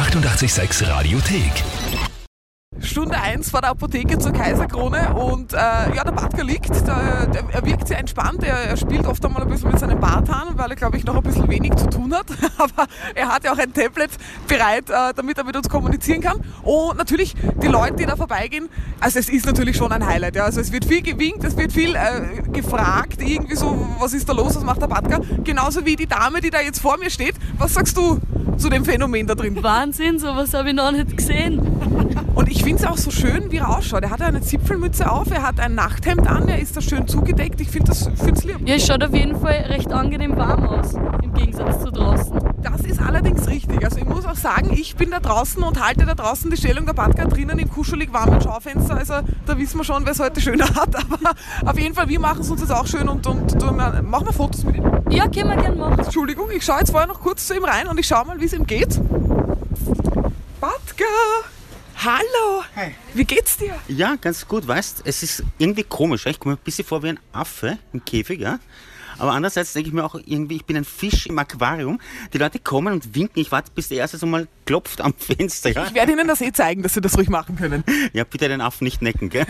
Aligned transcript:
886 0.00 0.80
Radiothek. 0.88 2.09
Stunde 2.90 3.16
1 3.20 3.50
vor 3.50 3.60
der 3.60 3.70
Apotheke 3.70 4.18
zur 4.18 4.32
Kaiserkrone 4.32 5.14
und 5.14 5.52
äh, 5.52 5.56
ja, 5.56 6.02
der 6.02 6.10
Batka 6.10 6.42
liegt, 6.42 6.70
der, 6.70 7.28
der, 7.28 7.44
er 7.48 7.64
wirkt 7.64 7.86
sehr 7.86 7.98
entspannt, 7.98 8.42
er, 8.42 8.56
er 8.56 8.76
spielt 8.76 9.06
oft 9.06 9.24
einmal 9.24 9.42
ein 9.42 9.48
bisschen 9.48 9.70
mit 9.70 9.78
seinem 9.78 10.00
Barthahn, 10.00 10.58
weil 10.58 10.70
er 10.70 10.76
glaube 10.76 10.96
ich 10.96 11.04
noch 11.04 11.14
ein 11.14 11.22
bisschen 11.22 11.48
wenig 11.48 11.76
zu 11.76 11.88
tun 11.88 12.12
hat, 12.12 12.26
aber 12.58 12.88
er 13.14 13.28
hat 13.28 13.44
ja 13.44 13.52
auch 13.52 13.58
ein 13.58 13.72
Tablet 13.72 14.10
bereit, 14.48 14.90
äh, 14.90 15.14
damit 15.14 15.38
er 15.38 15.44
mit 15.44 15.56
uns 15.56 15.68
kommunizieren 15.68 16.20
kann 16.20 16.40
und 16.64 16.96
natürlich 16.98 17.36
die 17.62 17.68
Leute, 17.68 17.94
die 17.94 18.06
da 18.06 18.16
vorbeigehen, 18.16 18.68
also 18.98 19.20
es 19.20 19.28
ist 19.28 19.46
natürlich 19.46 19.76
schon 19.76 19.92
ein 19.92 20.04
Highlight, 20.04 20.34
ja, 20.34 20.44
also 20.44 20.60
es 20.60 20.72
wird 20.72 20.84
viel 20.84 21.02
gewinkt, 21.02 21.44
es 21.44 21.56
wird 21.56 21.72
viel 21.72 21.94
äh, 21.94 22.42
gefragt, 22.50 23.22
irgendwie 23.22 23.54
so, 23.54 23.86
was 24.00 24.14
ist 24.14 24.28
da 24.28 24.32
los, 24.32 24.56
was 24.56 24.64
macht 24.64 24.82
der 24.82 24.88
Batka, 24.88 25.20
genauso 25.44 25.86
wie 25.86 25.94
die 25.94 26.08
Dame, 26.08 26.40
die 26.40 26.50
da 26.50 26.60
jetzt 26.60 26.80
vor 26.80 26.98
mir 26.98 27.10
steht, 27.10 27.36
was 27.56 27.72
sagst 27.72 27.96
du 27.96 28.18
zu 28.56 28.68
dem 28.68 28.84
Phänomen 28.84 29.28
da 29.28 29.36
drin? 29.36 29.62
Wahnsinn, 29.62 30.18
sowas 30.18 30.52
habe 30.54 30.70
ich 30.70 30.74
noch 30.74 30.90
nicht 30.90 31.16
gesehen. 31.16 31.79
Und 32.34 32.48
ich 32.48 32.62
finde 32.62 32.82
es 32.82 32.88
auch 32.88 32.96
so 32.96 33.10
schön, 33.10 33.50
wie 33.50 33.58
er 33.58 33.68
ausschaut. 33.68 34.02
Er 34.02 34.10
hat 34.10 34.22
eine 34.22 34.40
Zipfelmütze 34.40 35.10
auf, 35.10 35.30
er 35.30 35.42
hat 35.42 35.60
ein 35.60 35.74
Nachthemd 35.74 36.28
an, 36.28 36.48
er 36.48 36.58
ist 36.58 36.76
da 36.76 36.80
schön 36.80 37.06
zugedeckt. 37.06 37.60
Ich 37.60 37.68
finde 37.68 37.92
es 37.92 38.44
lieb. 38.44 38.66
Ja, 38.66 38.76
es 38.76 38.86
schaut 38.86 39.02
auf 39.02 39.12
jeden 39.12 39.38
Fall 39.38 39.64
recht 39.68 39.92
angenehm 39.92 40.36
warm 40.36 40.66
aus, 40.66 40.94
im 41.22 41.34
Gegensatz 41.34 41.82
zu 41.82 41.90
draußen. 41.90 42.38
Das 42.62 42.80
ist 42.82 43.00
allerdings 43.00 43.46
richtig. 43.48 43.84
Also 43.84 43.98
ich 43.98 44.04
muss 44.04 44.24
auch 44.24 44.36
sagen, 44.36 44.72
ich 44.72 44.96
bin 44.96 45.10
da 45.10 45.20
draußen 45.20 45.62
und 45.62 45.84
halte 45.84 46.06
da 46.06 46.14
draußen 46.14 46.50
die 46.50 46.56
Stellung 46.56 46.86
der 46.86 46.92
Badka 46.92 47.24
drinnen 47.24 47.58
im 47.58 47.68
kuschelig 47.70 48.12
warmen 48.12 48.40
Schaufenster. 48.40 48.96
Also 48.96 49.14
da 49.46 49.58
wissen 49.58 49.78
wir 49.78 49.84
schon, 49.84 50.04
wer 50.04 50.12
es 50.12 50.20
heute 50.20 50.40
schöner 50.40 50.68
hat. 50.74 50.94
Aber 51.10 51.34
auf 51.70 51.78
jeden 51.78 51.94
Fall, 51.94 52.08
wir 52.08 52.20
machen 52.20 52.40
es 52.40 52.50
uns 52.50 52.60
jetzt 52.60 52.72
auch 52.72 52.86
schön 52.86 53.08
und, 53.08 53.26
und, 53.26 53.62
und 53.62 53.76
machen 53.76 54.26
wir 54.26 54.32
Fotos 54.32 54.64
mit 54.64 54.76
ihm. 54.76 54.84
Ja, 55.10 55.26
können 55.28 55.50
wir 55.50 55.56
gerne 55.56 55.76
machen. 55.76 55.98
Entschuldigung, 55.98 56.48
ich 56.54 56.64
schaue 56.64 56.78
jetzt 56.78 56.90
vorher 56.90 57.08
noch 57.08 57.20
kurz 57.20 57.46
zu 57.46 57.54
ihm 57.54 57.64
rein 57.64 57.86
und 57.86 57.98
ich 57.98 58.06
schaue 58.06 58.26
mal, 58.26 58.40
wie 58.40 58.44
es 58.46 58.52
ihm 58.52 58.66
geht. 58.66 59.00
Batka! 60.60 61.04
Hallo! 62.02 62.64
Hi. 62.76 62.94
Wie 63.12 63.26
geht's 63.26 63.58
dir? 63.58 63.78
Ja, 63.86 64.16
ganz 64.18 64.48
gut, 64.48 64.66
weißt 64.66 65.02
es 65.04 65.22
ist 65.22 65.44
irgendwie 65.58 65.82
komisch. 65.82 66.24
Ich 66.24 66.40
komme 66.40 66.54
mir 66.54 66.58
ein 66.58 66.64
bisschen 66.64 66.86
vor 66.86 67.02
wie 67.02 67.10
ein 67.10 67.20
Affe 67.30 67.76
im 67.92 68.02
Käfig, 68.02 68.40
ja. 68.40 68.58
Aber 69.20 69.32
andererseits 69.32 69.72
denke 69.74 69.88
ich 69.88 69.94
mir 69.94 70.04
auch 70.04 70.14
irgendwie, 70.24 70.56
ich 70.56 70.64
bin 70.64 70.76
ein 70.76 70.84
Fisch 70.84 71.26
im 71.26 71.38
Aquarium. 71.38 72.00
Die 72.32 72.38
Leute 72.38 72.58
kommen 72.58 72.94
und 72.94 73.14
winken. 73.14 73.40
Ich 73.40 73.52
warte, 73.52 73.70
bis 73.74 73.88
der 73.88 73.98
erste 73.98 74.18
so 74.18 74.26
mal 74.26 74.48
klopft 74.64 75.00
am 75.00 75.14
Fenster. 75.14 75.70
Ja? 75.70 75.86
Ich 75.86 75.94
werde 75.94 76.12
Ihnen 76.12 76.26
das 76.26 76.40
eh 76.40 76.52
zeigen, 76.52 76.82
dass 76.82 76.94
Sie 76.94 77.00
das 77.00 77.16
ruhig 77.16 77.28
machen 77.28 77.56
können. 77.56 77.84
Ja, 78.12 78.24
bitte 78.24 78.48
den 78.48 78.60
Affen 78.60 78.84
nicht 78.84 79.02
necken, 79.02 79.28
gell? 79.28 79.46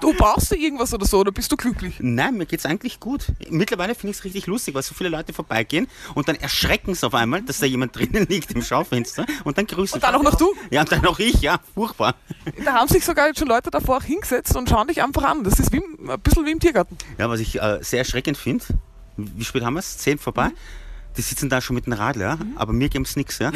Du 0.00 0.14
brauchst 0.14 0.50
du 0.50 0.56
irgendwas 0.56 0.94
oder 0.94 1.04
so, 1.04 1.18
oder 1.18 1.32
bist 1.32 1.50
du 1.52 1.56
glücklich? 1.56 1.96
Nein, 2.00 2.36
mir 2.36 2.46
geht's 2.46 2.64
eigentlich 2.64 3.00
gut. 3.00 3.26
Mittlerweile 3.50 3.94
finde 3.94 4.12
ich 4.12 4.18
es 4.18 4.24
richtig 4.24 4.46
lustig, 4.46 4.74
weil 4.74 4.82
so 4.82 4.94
viele 4.94 5.10
Leute 5.10 5.32
vorbeigehen 5.32 5.88
und 6.14 6.28
dann 6.28 6.36
erschrecken 6.36 6.94
sie 6.94 7.06
auf 7.06 7.14
einmal, 7.14 7.42
dass 7.42 7.58
da 7.58 7.66
jemand 7.66 7.96
drinnen 7.96 8.26
liegt 8.28 8.50
im 8.52 8.62
Schaufenster 8.62 9.26
und 9.44 9.58
dann 9.58 9.66
grüßen 9.66 9.94
Und 9.96 10.02
dann 10.02 10.14
auch 10.14 10.22
noch 10.22 10.36
du? 10.36 10.54
Ja, 10.70 10.82
und 10.82 10.92
dann 10.92 11.04
auch 11.06 11.18
ich, 11.18 11.40
ja, 11.42 11.58
furchtbar. 11.74 12.14
Da 12.64 12.74
haben 12.74 12.88
sich 12.88 13.04
sogar 13.04 13.26
jetzt 13.28 13.38
schon 13.38 13.48
Leute 13.48 13.70
davor 13.70 13.98
auch 13.98 14.04
hingesetzt 14.04 14.56
und 14.56 14.68
schauen 14.68 14.88
dich 14.88 15.02
einfach 15.02 15.24
an. 15.24 15.44
Das 15.44 15.58
ist 15.58 15.72
wie, 15.72 15.78
ein 15.78 16.20
bisschen 16.20 16.46
wie 16.46 16.52
im 16.52 16.60
Tiergarten. 16.60 16.96
Ja, 17.18 17.28
was 17.28 17.40
ich 17.40 17.60
äh, 17.60 17.78
sehr 17.82 18.00
erschreckend 18.00 18.36
finde, 18.36 18.59
wie 19.16 19.44
spät 19.44 19.62
haben 19.62 19.74
wir 19.74 19.80
es? 19.80 19.98
Zehn 19.98 20.18
vorbei? 20.18 20.50
Die 21.16 21.22
sitzen 21.22 21.48
da 21.48 21.60
schon 21.60 21.74
mit 21.74 21.86
dem 21.86 21.92
Radl, 21.92 22.20
ja? 22.20 22.38
aber 22.54 22.72
mir 22.72 22.88
geben 22.88 23.04
es 23.04 23.16
nichts. 23.16 23.40
Ja? 23.40 23.50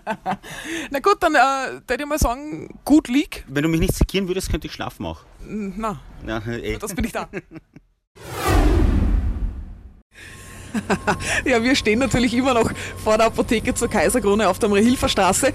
Na 0.90 1.00
gut, 1.00 1.16
dann 1.20 1.34
äh, 1.34 1.80
würde 1.86 2.02
ich 2.02 2.08
mal 2.08 2.18
sagen, 2.18 2.80
gut 2.84 3.08
lieg. 3.08 3.44
Wenn 3.46 3.62
du 3.62 3.68
mich 3.68 3.80
nicht 3.80 3.94
sekieren 3.94 4.26
würdest, 4.26 4.50
könnte 4.50 4.66
ich 4.66 4.72
schlafen 4.72 5.04
auch. 5.04 5.20
Na, 5.46 6.00
Ja, 6.26 6.38
eh. 6.46 6.78
das 6.78 6.94
bin 6.94 7.04
ich 7.04 7.12
da. 7.12 7.28
Ja, 11.44 11.62
wir 11.62 11.74
stehen 11.74 11.98
natürlich 11.98 12.34
immer 12.34 12.54
noch 12.54 12.70
vor 13.02 13.16
der 13.16 13.26
Apotheke 13.26 13.74
zur 13.74 13.88
Kaiserkrone 13.88 14.48
auf 14.48 14.58
der 14.58 14.68
Marie-Hilfer 14.68 15.08
Straße. 15.08 15.52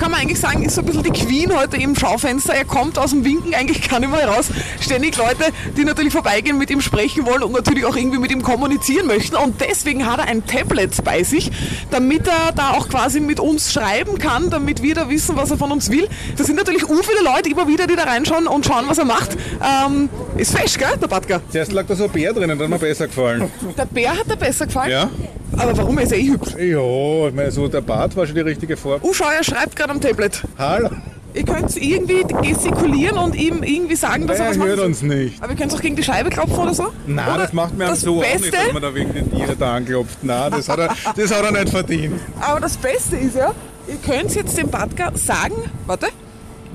Kann 0.00 0.12
man 0.12 0.20
eigentlich 0.20 0.40
sagen, 0.40 0.64
ist 0.64 0.76
so 0.76 0.80
ein 0.80 0.86
bisschen 0.86 1.02
die 1.02 1.10
Queen 1.10 1.54
heute 1.54 1.76
im 1.76 1.94
Schaufenster. 1.94 2.54
Er 2.54 2.64
kommt 2.64 2.98
aus 2.98 3.10
dem 3.10 3.22
Winken 3.22 3.54
eigentlich 3.54 3.86
gar 3.86 4.00
nicht 4.00 4.10
mehr 4.10 4.26
raus. 4.26 4.46
Ständig 4.80 5.14
Leute, 5.18 5.52
die 5.76 5.84
natürlich 5.84 6.12
vorbeigehen, 6.12 6.56
mit 6.56 6.70
ihm 6.70 6.80
sprechen 6.80 7.26
wollen 7.26 7.42
und 7.42 7.52
natürlich 7.52 7.84
auch 7.84 7.96
irgendwie 7.96 8.18
mit 8.18 8.30
ihm 8.30 8.42
kommunizieren 8.42 9.06
möchten. 9.06 9.36
Und 9.36 9.60
deswegen 9.60 10.06
hat 10.06 10.20
er 10.20 10.24
ein 10.24 10.46
Tablet 10.46 11.04
bei 11.04 11.22
sich, 11.22 11.50
damit 11.90 12.26
er 12.26 12.52
da 12.52 12.70
auch 12.70 12.88
quasi 12.88 13.20
mit 13.20 13.40
uns 13.40 13.72
schreiben 13.72 14.16
kann, 14.18 14.48
damit 14.48 14.82
wir 14.82 14.94
da 14.94 15.10
wissen, 15.10 15.36
was 15.36 15.50
er 15.50 15.58
von 15.58 15.70
uns 15.70 15.90
will. 15.90 16.08
Das 16.38 16.46
sind 16.46 16.56
natürlich 16.56 16.88
u 16.88 17.02
viele 17.02 17.22
Leute 17.22 17.50
immer 17.50 17.68
wieder, 17.68 17.86
die 17.86 17.96
da 17.96 18.04
reinschauen 18.04 18.46
und 18.46 18.64
schauen, 18.64 18.86
was 18.86 18.96
er 18.96 19.04
macht. 19.04 19.36
Ähm, 19.60 20.08
ist 20.38 20.56
fesch, 20.56 20.78
gell, 20.78 20.96
der 21.00 21.08
Batka? 21.08 21.42
Zuerst 21.50 21.72
lag 21.72 21.86
da 21.86 21.94
so 21.94 22.04
ein 22.04 22.10
Bär 22.10 22.32
drinnen, 22.32 22.58
der 22.58 22.66
hat 22.66 22.70
mir 22.70 22.78
besser 22.78 23.06
gefallen. 23.06 23.50
Der 23.76 23.84
Bär 23.84 24.16
hat 24.16 24.30
dir 24.30 24.36
besser 24.36 24.59
gefallen? 24.66 24.90
Ja? 24.90 25.10
Aber 25.56 25.76
warum? 25.76 25.98
Er 25.98 26.04
ist 26.04 26.12
eh 26.12 26.28
hübsch. 26.28 26.54
Ja, 26.58 27.28
ich 27.28 27.34
meine, 27.34 27.50
so 27.50 27.66
der 27.68 27.80
Bart 27.80 28.16
war 28.16 28.24
schon 28.26 28.34
die 28.36 28.40
richtige 28.42 28.76
Farbe. 28.76 29.00
Oh, 29.06 29.12
schau, 29.12 29.26
er 29.36 29.42
schreibt 29.44 29.74
gerade 29.76 29.90
am 29.90 30.00
Tablet. 30.00 30.42
Hallo? 30.58 30.88
Ihr 31.32 31.44
könnt 31.44 31.76
irgendwie 31.76 32.24
gestikulieren 32.42 33.16
und 33.16 33.36
ihm 33.36 33.62
irgendwie 33.62 33.94
sagen, 33.94 34.26
dass 34.26 34.40
er 34.40 34.46
Er 34.46 34.50
was 34.50 34.58
hört 34.58 34.76
macht. 34.78 34.86
uns 34.86 35.02
nicht. 35.02 35.40
Aber 35.40 35.52
ihr 35.52 35.58
könnt 35.58 35.72
auch 35.72 35.80
gegen 35.80 35.94
die 35.94 36.02
Scheibe 36.02 36.28
klopfen 36.30 36.58
oder 36.58 36.74
so? 36.74 36.86
Nein, 37.06 37.28
oder 37.28 37.38
das 37.44 37.52
macht 37.52 37.76
mir 37.78 37.86
das 37.86 38.00
so 38.00 38.16
auch 38.16 38.20
Beste, 38.20 38.40
nicht, 38.42 38.54
dass 38.54 38.72
man 38.72 38.82
da 38.82 38.94
wegen 38.94 39.12
den 39.14 39.30
Tieren 39.30 39.56
da 39.58 39.74
anklopft. 39.76 40.18
Nein, 40.22 40.50
das 40.50 40.68
hat 40.68 40.80
er, 40.80 40.88
das 41.16 41.32
hat 41.32 41.44
er 41.44 41.52
nicht 41.52 41.68
verdient. 41.68 42.20
Aber 42.40 42.58
das 42.58 42.76
Beste 42.76 43.16
ist 43.16 43.36
ja, 43.36 43.52
ihr 43.86 43.96
könnt 44.04 44.34
jetzt 44.34 44.58
dem 44.58 44.70
Badka 44.70 45.12
sagen, 45.14 45.54
warte, 45.86 46.08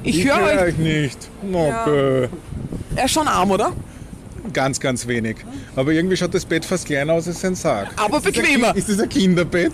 ich, 0.03 0.19
Ich 0.19 0.25
höre 0.25 0.37
höre 0.37 0.61
euch, 0.67 0.77
nicht. 0.77 1.17
Okay. 1.51 2.29
er 2.95 3.05
ist 3.05 3.11
schon 3.11 3.27
arm, 3.27 3.51
oder? 3.51 3.73
Ganz, 4.53 4.79
ganz 4.79 5.07
wenig. 5.07 5.37
Aber 5.75 5.91
irgendwie 5.91 6.17
schaut 6.17 6.33
das 6.33 6.45
Bett 6.45 6.65
fast 6.65 6.85
kleiner 6.85 7.13
aus 7.13 7.27
als 7.27 7.41
sein 7.41 7.55
Sarg. 7.55 7.89
Aber 7.97 8.17
Ist 8.17 8.25
das 8.27 8.35
ein 8.35 8.41
bequemer. 8.43 8.75
Ist 8.75 8.89
das 8.89 8.99
ein 8.99 9.09
Kinderbett? 9.09 9.71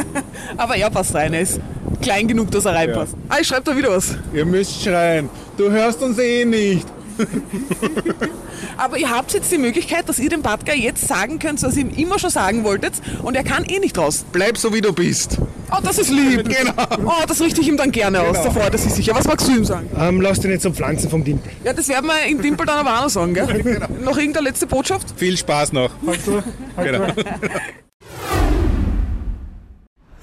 Aber 0.56 0.76
er 0.76 0.90
passt 0.90 1.14
rein, 1.14 1.32
er 1.34 1.40
ist 1.40 1.60
klein 2.02 2.28
genug, 2.28 2.50
dass 2.50 2.64
er 2.64 2.74
reinpasst. 2.74 3.14
Ah, 3.28 3.36
ich 3.40 3.46
schreibe 3.46 3.62
da 3.64 3.76
wieder 3.76 3.90
was. 3.90 4.16
Ihr 4.32 4.44
müsst 4.44 4.82
schreien. 4.82 5.28
Du 5.56 5.70
hörst 5.70 6.02
uns 6.02 6.18
eh 6.18 6.44
nicht. 6.44 6.86
Aber 8.76 8.98
ihr 8.98 9.10
habt 9.10 9.32
jetzt 9.32 9.50
die 9.52 9.58
Möglichkeit, 9.58 10.08
dass 10.08 10.18
ihr 10.18 10.28
dem 10.28 10.42
Badka 10.42 10.74
jetzt 10.74 11.06
sagen 11.06 11.38
könnt, 11.38 11.62
was 11.62 11.76
ihr 11.76 11.84
ihm 11.84 11.90
immer 11.90 12.18
schon 12.18 12.30
sagen 12.30 12.64
wolltet 12.64 12.94
und 13.22 13.36
er 13.36 13.44
kann 13.44 13.64
eh 13.64 13.78
nicht 13.78 13.96
raus. 13.96 14.24
Bleib 14.32 14.58
so, 14.58 14.72
wie 14.74 14.80
du 14.80 14.92
bist. 14.92 15.38
Oh, 15.70 15.78
das 15.82 15.98
ist 15.98 16.10
lieb. 16.10 16.48
Genau. 16.48 16.72
Oh, 17.06 17.24
das 17.26 17.40
richte 17.40 17.60
ich 17.60 17.68
ihm 17.68 17.76
dann 17.76 17.90
gerne 17.90 18.20
aus, 18.20 18.32
Genau. 18.38 18.44
da 18.44 18.50
freut 18.60 18.72
er 18.72 18.78
sich 18.78 18.92
sicher. 18.92 19.14
Was 19.14 19.26
magst 19.26 19.48
du 19.48 19.52
ihm 19.52 19.64
sagen? 19.64 19.88
Ähm, 19.98 20.20
lass 20.20 20.40
dich 20.40 20.50
nicht 20.50 20.62
zum 20.62 20.74
Pflanzen 20.74 21.10
vom 21.10 21.24
Dimpel. 21.24 21.50
Ja, 21.64 21.72
das 21.72 21.88
werden 21.88 22.06
wir 22.06 22.26
im 22.28 22.40
Dimpel 22.40 22.66
dann 22.66 22.78
aber 22.78 22.98
auch 22.98 23.02
noch 23.04 23.10
sagen, 23.10 23.34
gell? 23.34 23.88
Noch 24.04 24.16
irgendeine 24.16 24.48
letzte 24.48 24.66
Botschaft? 24.66 25.14
Viel 25.16 25.36
Spaß 25.36 25.72
noch. 25.72 25.90
Genau. 26.76 27.06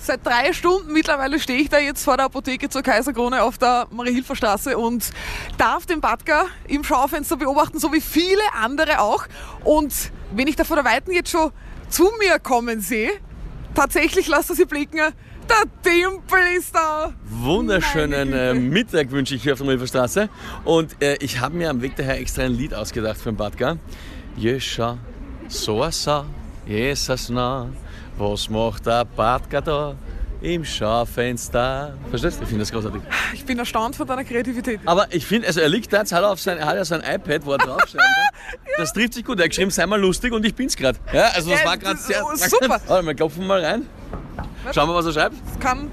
Seit 0.04 0.26
drei 0.26 0.52
Stunden 0.52 0.92
mittlerweile 0.94 1.40
stehe 1.40 1.60
ich 1.62 1.70
da 1.70 1.78
jetzt 1.78 2.04
vor 2.04 2.18
der 2.18 2.26
Apotheke 2.26 2.70
zur 2.70 2.82
Kaiserkrone 2.82 3.44
auf 3.44 3.60
der 3.60 3.86
Marie-Hilfer 3.92 4.36
Straße 4.36 4.76
und 4.76 5.12
darf 5.60 5.86
den 5.86 6.02
Badka 6.02 6.46
im 6.68 6.84
Schaufenster 6.84 7.38
beobachten, 7.38 7.78
so 7.80 7.94
wie 7.94 8.02
viele 8.02 8.42
andere 8.60 9.00
auch. 9.00 9.26
Und 9.64 9.94
wenn 10.34 10.48
ich 10.48 10.56
da 10.56 10.64
von 10.64 10.78
der 10.78 10.86
Weiten 10.86 11.12
jetzt 11.12 11.30
schon 11.30 11.52
zu 11.90 12.10
mir 12.20 12.40
kommen 12.40 12.82
sehe, 12.82 13.12
tatsächlich 13.76 14.28
lasst 14.28 14.50
er 14.50 14.56
sie 14.56 14.66
blicken, 14.66 15.00
der 15.52 15.66
Dimpel 15.92 16.40
ist 16.58 16.74
da. 16.74 17.12
Wunderschönen 17.26 18.32
äh. 18.34 18.54
Mittag 18.54 19.12
wünsche 19.12 19.36
ich 19.36 19.44
hier 19.44 19.54
auf 19.54 19.60
der 19.60 19.68
Milferstraße. 19.68 20.30
Und 20.64 21.02
äh, 21.02 21.18
ich 21.20 21.40
habe 21.40 21.56
mir 21.56 21.70
am 21.70 21.82
Weg 21.82 21.96
daher 21.96 22.20
extra 22.20 22.44
ein 22.44 22.54
Lied 22.54 22.74
ausgedacht 22.74 23.18
für 23.18 23.32
den 23.32 23.38
Badka. 23.38 23.78
Jescha, 24.38 24.98
so 25.50 25.84
a 25.84 25.92
sa, 25.92 26.26
Jesus 26.66 27.30
na, 27.30 27.68
was 28.18 28.50
macht 28.50 28.86
der 28.86 29.04
Badka 29.04 29.60
da 29.62 29.96
im 30.42 30.64
Schaufenster? 30.64 31.96
Verstehst 32.10 32.40
du? 32.40 32.44
Ich 32.44 32.50
finde 32.50 32.62
das 32.64 32.72
großartig. 32.72 33.02
Ich 33.34 33.46
bin 33.46 33.60
erstaunt 33.60 33.96
von 33.96 34.08
deiner 34.08 34.24
Kreativität. 34.24 34.80
Aber 34.86 35.08
ich 35.14 35.26
finde, 35.26 35.48
also 35.48 35.60
er 35.60 35.70
liegt 35.70 35.92
da, 35.92 36.00
jetzt 36.00 36.14
hat 36.14 36.24
er, 36.24 36.32
auf 36.32 36.40
sein, 36.40 36.58
er 36.60 36.66
hat 36.66 36.76
ja 36.76 36.86
sein 36.86 37.02
iPad, 37.02 37.46
wo 37.46 37.52
er 37.52 37.58
draufschreiben 37.58 38.00
kann. 38.00 38.60
Das 38.78 38.94
trifft 38.94 39.14
sich 39.14 39.24
gut. 39.24 39.38
Er 39.40 39.44
hat 39.44 39.50
geschrieben, 39.52 39.70
sei 39.70 39.86
mal 39.86 40.00
lustig 40.00 40.34
und 40.34 40.46
ich 40.46 40.56
bin's 40.56 40.76
gerade. 40.76 40.98
Ja, 41.14 41.30
also 41.34 41.52
das 41.52 41.60
Ja, 41.62 41.66
war 41.68 41.78
gerade 41.78 41.98
sehr... 42.00 42.24
super. 42.36 42.82
Warte 42.88 43.04
mal, 43.06 43.16
klopfen 43.16 43.42
wir 43.42 43.48
mal 43.48 43.64
rein. 43.64 43.86
Schauen 44.74 44.90
wir, 44.90 44.96
was 44.96 45.06
er 45.06 45.14
schreibt. 45.14 45.36
Das 45.46 45.60
kann 45.60 45.90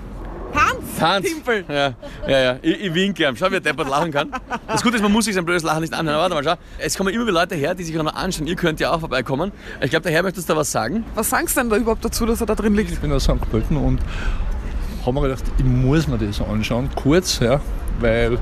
Hans, 0.55 1.00
Hans. 1.00 1.26
Dimpel. 1.26 1.65
Ja, 1.69 1.94
ja, 2.26 2.38
ja. 2.38 2.56
Ich, 2.62 2.85
ich 2.85 2.94
winke 2.94 3.26
ihm. 3.26 3.37
Schau, 3.37 3.50
wie 3.50 3.56
er 3.56 3.61
deppert 3.61 3.88
lachen 3.88 4.11
kann. 4.11 4.31
Das 4.67 4.82
Gute 4.82 4.97
ist, 4.97 5.03
man 5.03 5.12
muss 5.12 5.26
sich 5.26 5.35
sein 5.35 5.44
blödes 5.44 5.62
Lachen 5.62 5.82
nicht 5.82 5.93
anhören. 5.93 6.17
Aber 6.17 6.35
Warte 6.35 6.49
mal, 6.49 6.56
schau. 6.56 6.62
Es 6.79 6.97
kommen 6.97 7.12
immer 7.12 7.25
wieder 7.25 7.32
Leute 7.32 7.55
her, 7.55 7.75
die 7.75 7.85
sich 7.85 7.99
auch 7.99 8.03
noch 8.03 8.15
anschauen. 8.15 8.47
Ihr 8.47 8.56
könnt 8.56 8.81
ja 8.81 8.93
auch 8.93 9.00
vorbeikommen. 9.00 9.53
Ich 9.82 9.91
glaube, 9.91 10.05
der 10.05 10.12
Herr 10.12 10.23
möchte 10.23 10.41
uns 10.41 10.47
da 10.47 10.56
was 10.56 10.73
sagen. 10.73 11.05
Was 11.15 11.31
sagst 11.31 11.56
du 11.56 11.61
denn 11.61 11.70
da 11.70 11.76
überhaupt 11.76 12.05
dazu, 12.05 12.26
dass 12.26 12.41
er 12.41 12.47
da 12.47 12.55
drin 12.55 12.75
liegt? 12.75 12.91
Ich 12.91 12.99
bin 12.99 13.12
aus 13.12 13.25
St. 13.25 13.41
Pölten 13.50 13.76
und 13.76 14.00
habe 15.05 15.12
mir 15.12 15.23
gedacht, 15.23 15.44
ich 15.59 15.65
muss 15.65 16.09
mir 16.09 16.19
das 16.19 16.41
anschauen, 16.41 16.88
kurz, 16.94 17.41
ja, 17.41 17.61
weil 18.00 18.38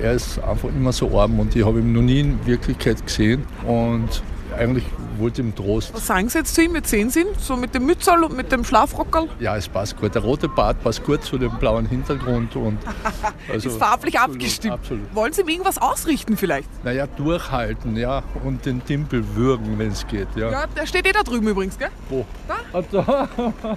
er 0.00 0.12
ist 0.12 0.38
einfach 0.42 0.68
immer 0.68 0.92
so 0.92 1.18
arm 1.18 1.38
und 1.40 1.54
ich 1.54 1.64
habe 1.64 1.80
ihn 1.80 1.92
noch 1.92 2.02
nie 2.02 2.20
in 2.20 2.46
Wirklichkeit 2.46 3.04
gesehen 3.04 3.44
und 3.66 4.22
eigentlich 4.60 4.84
wollte 5.18 5.40
ich 5.40 5.48
ihm 5.48 5.54
Trost. 5.54 5.92
Was 5.94 6.06
sagen 6.06 6.28
Sie 6.28 6.38
jetzt 6.38 6.54
zu 6.54 6.62
ihm 6.62 6.72
mit 6.72 6.86
sehen 6.86 7.10
Sie 7.10 7.20
ihn? 7.20 7.28
So 7.38 7.56
mit 7.56 7.74
dem 7.74 7.86
Mützerl 7.86 8.22
und 8.24 8.36
mit 8.36 8.52
dem 8.52 8.64
Schlafrockerl? 8.64 9.28
Ja, 9.38 9.56
es 9.56 9.68
passt 9.68 9.96
gut. 9.96 10.14
Der 10.14 10.22
rote 10.22 10.48
Bart 10.48 10.82
passt 10.82 11.02
gut 11.04 11.24
zu 11.24 11.38
dem 11.38 11.58
blauen 11.58 11.86
Hintergrund. 11.86 12.54
Und 12.56 12.78
also, 13.52 13.70
Ist 13.70 13.78
farblich 13.78 14.18
absolut, 14.18 14.36
abgestimmt. 14.36 14.74
Absolut. 14.74 15.14
Wollen 15.14 15.32
Sie 15.32 15.40
ihm 15.42 15.48
irgendwas 15.48 15.78
ausrichten 15.78 16.36
vielleicht? 16.36 16.68
Naja, 16.84 17.06
durchhalten, 17.06 17.96
ja, 17.96 18.22
und 18.44 18.66
den 18.66 18.84
Timpel 18.84 19.24
würgen, 19.34 19.78
wenn 19.78 19.92
es 19.92 20.06
geht. 20.06 20.28
Ja. 20.36 20.50
Ja, 20.50 20.66
der 20.66 20.86
steht 20.86 21.06
eh 21.06 21.12
da 21.12 21.22
drüben 21.22 21.48
übrigens, 21.48 21.78
gell? 21.78 21.88
Wo? 22.08 22.26
Da? 22.46 23.28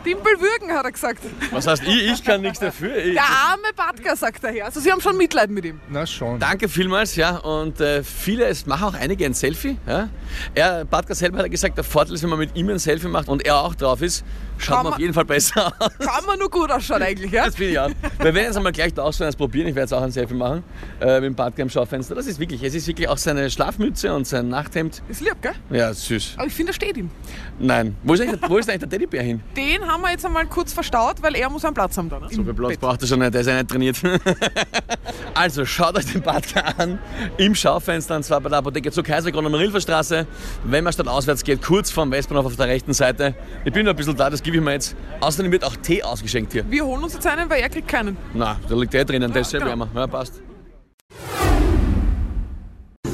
Timpel 0.04 0.34
würgen, 0.40 0.72
hat 0.72 0.86
er 0.86 0.92
gesagt. 0.92 1.20
Was 1.52 1.66
heißt, 1.66 1.84
ich, 1.88 2.12
ich 2.12 2.24
kann 2.24 2.42
nichts 2.42 2.60
dafür. 2.60 2.96
Ich, 2.98 3.14
Der 3.14 3.24
arme 3.24 3.74
Batka, 3.76 4.16
sagt 4.16 4.44
der 4.44 4.52
Herr. 4.52 4.66
Also 4.66 4.80
Sie 4.80 4.92
haben 4.92 5.02
schon 5.02 5.18
Mitleid 5.18 5.50
mit 5.50 5.66
ihm. 5.66 5.80
Na 5.90 6.06
schon. 6.06 6.40
Danke 6.40 6.68
vielmals, 6.68 7.16
ja. 7.16 7.38
Und 7.38 7.80
äh, 7.80 8.04
viele, 8.04 8.46
es 8.46 8.66
machen 8.66 8.84
auch 8.84 8.94
einige 8.94 9.26
ein 9.26 9.34
Selfie. 9.34 9.78
Ja. 9.88 10.10
Er, 10.56 10.73
Badka 10.90 11.16
selber 11.16 11.40
hat 11.40 11.52
gesagt, 11.52 11.78
der 11.78 11.84
Vorteil 11.84 12.16
ist, 12.16 12.24
wenn 12.24 12.30
man 12.30 12.40
mit 12.40 12.56
ihm 12.56 12.70
ein 12.70 12.80
Selfie 12.80 13.08
macht 13.08 13.30
und 13.30 13.46
er 13.46 13.60
auch 13.60 13.76
drauf 13.76 14.02
ist, 14.02 14.24
schaut 14.58 14.76
Kann 14.76 14.84
man 14.84 14.94
auf 14.94 15.00
jeden 15.00 15.14
Fall 15.14 15.26
besser 15.26 15.68
aus. 15.80 15.90
Kann 16.00 16.26
man 16.26 16.40
nur 16.40 16.50
gut 16.50 16.72
ausschauen 16.72 17.02
eigentlich, 17.02 17.32
ja? 17.32 17.46
Das 17.46 17.56
finde 17.56 17.72
ich 17.72 17.80
auch. 17.80 17.90
Wir 18.20 18.34
werden 18.34 18.46
jetzt 18.46 18.58
einmal 18.58 18.72
gleich 18.72 18.94
da 18.94 19.04
ausschauen, 19.04 19.28
das 19.28 19.36
probieren. 19.36 19.68
Ich 19.68 19.76
werde 19.76 19.86
jetzt 19.86 19.94
auch 19.94 20.02
ein 20.02 20.12
Selfie 20.12 20.34
machen 20.34 20.64
äh, 21.00 21.16
mit 21.16 21.24
dem 21.26 21.36
Badka 21.36 21.62
im 21.62 21.70
Schaufenster. 21.70 22.16
Das 22.16 22.28
ist 22.28 22.40
wirklich, 22.40 22.64
es 22.64 22.74
ist 22.74 22.88
wirklich 22.88 23.08
auch 23.08 23.18
seine 23.18 23.50
Schlafmütze 23.50 24.14
und 24.14 24.28
sein 24.28 24.50
Nachthemd. 24.50 25.02
Ist 25.10 25.22
lieb, 25.22 25.42
gell? 25.42 25.54
Ja, 25.70 25.94
süß. 25.94 26.36
Aber 26.38 26.48
ich 26.48 26.54
finde, 26.54 26.72
er 26.72 26.76
steht 26.76 26.98
ihm. 26.98 27.10
Nein. 27.60 27.96
Wo 28.04 28.14
ist, 28.14 28.22
eigentlich, 28.22 28.42
wo 28.48 28.58
ist 28.58 28.70
eigentlich 28.70 28.82
der 28.82 28.90
Teddybär 28.90 29.24
hin? 29.24 29.42
Den 29.56 29.86
haben 29.86 30.02
wir 30.02 30.12
jetzt 30.12 30.26
einmal 30.26 30.46
kurz 30.48 30.74
verstaut, 30.74 31.22
weil 31.22 31.36
er 31.36 31.50
muss 31.50 31.66
einen 31.66 31.74
Platz 31.74 31.98
haben 31.98 32.10
da. 32.10 32.20
Ne? 32.20 32.28
So 32.32 32.44
viel 32.44 32.54
Platz 32.54 32.78
braucht 32.78 33.02
er 33.02 33.08
schon 33.08 33.20
nicht, 33.20 33.34
der 33.34 33.42
ist 33.42 33.48
ja 33.48 33.58
nicht 33.58 33.70
trainiert. 33.70 33.98
also 35.34 35.66
schaut 35.66 35.98
euch 35.98 36.06
den 36.12 36.22
Badka 36.22 36.62
an 36.78 37.00
im 37.38 37.56
Schaufenster 37.56 38.16
und 38.16 38.24
zwar 38.24 38.42
bei 38.42 38.50
der 38.50 38.60
Apotheke 38.60 38.92
zur 38.92 39.04
Kaiserkrone 39.04 39.48
am 39.48 39.54
Rilferstraße. 39.54 40.28
Wenn 40.66 40.84
man 40.84 40.94
statt 40.94 41.08
auswärts 41.08 41.44
geht, 41.44 41.62
kurz 41.62 41.92
vorm 41.92 42.12
Westbahnhof 42.12 42.46
auf 42.46 42.56
der 42.56 42.68
rechten 42.68 42.94
Seite. 42.94 43.36
Ich 43.66 43.74
bin 43.74 43.86
noch 43.86 43.94
ein 43.94 43.96
bisschen 43.96 44.16
da, 44.16 44.30
das 44.30 44.43
gebe 44.44 44.58
ich 44.58 44.64
mir 44.64 44.74
jetzt. 44.74 44.96
Außerdem 45.22 45.52
wird 45.52 45.64
auch 45.64 45.76
Tee 45.78 46.04
ausgeschenkt 46.04 46.54
hier. 46.54 46.70
Wir 46.70 46.86
holen 46.86 47.04
uns 47.04 47.14
jetzt 47.14 47.26
einen, 47.26 47.50
weil 47.50 47.62
er 47.62 47.70
kriegt 47.70 47.88
keinen. 47.88 48.18
Na, 48.34 48.60
da 48.68 48.76
liegt 48.76 48.94
der 48.94 49.06
drinnen, 49.06 49.32
der 49.32 49.42
ist 49.42 49.50
sehr 49.50 49.60
genau. 49.60 49.72
wärmer. 49.72 49.90
Ja, 49.96 50.08
passt. 50.08 50.42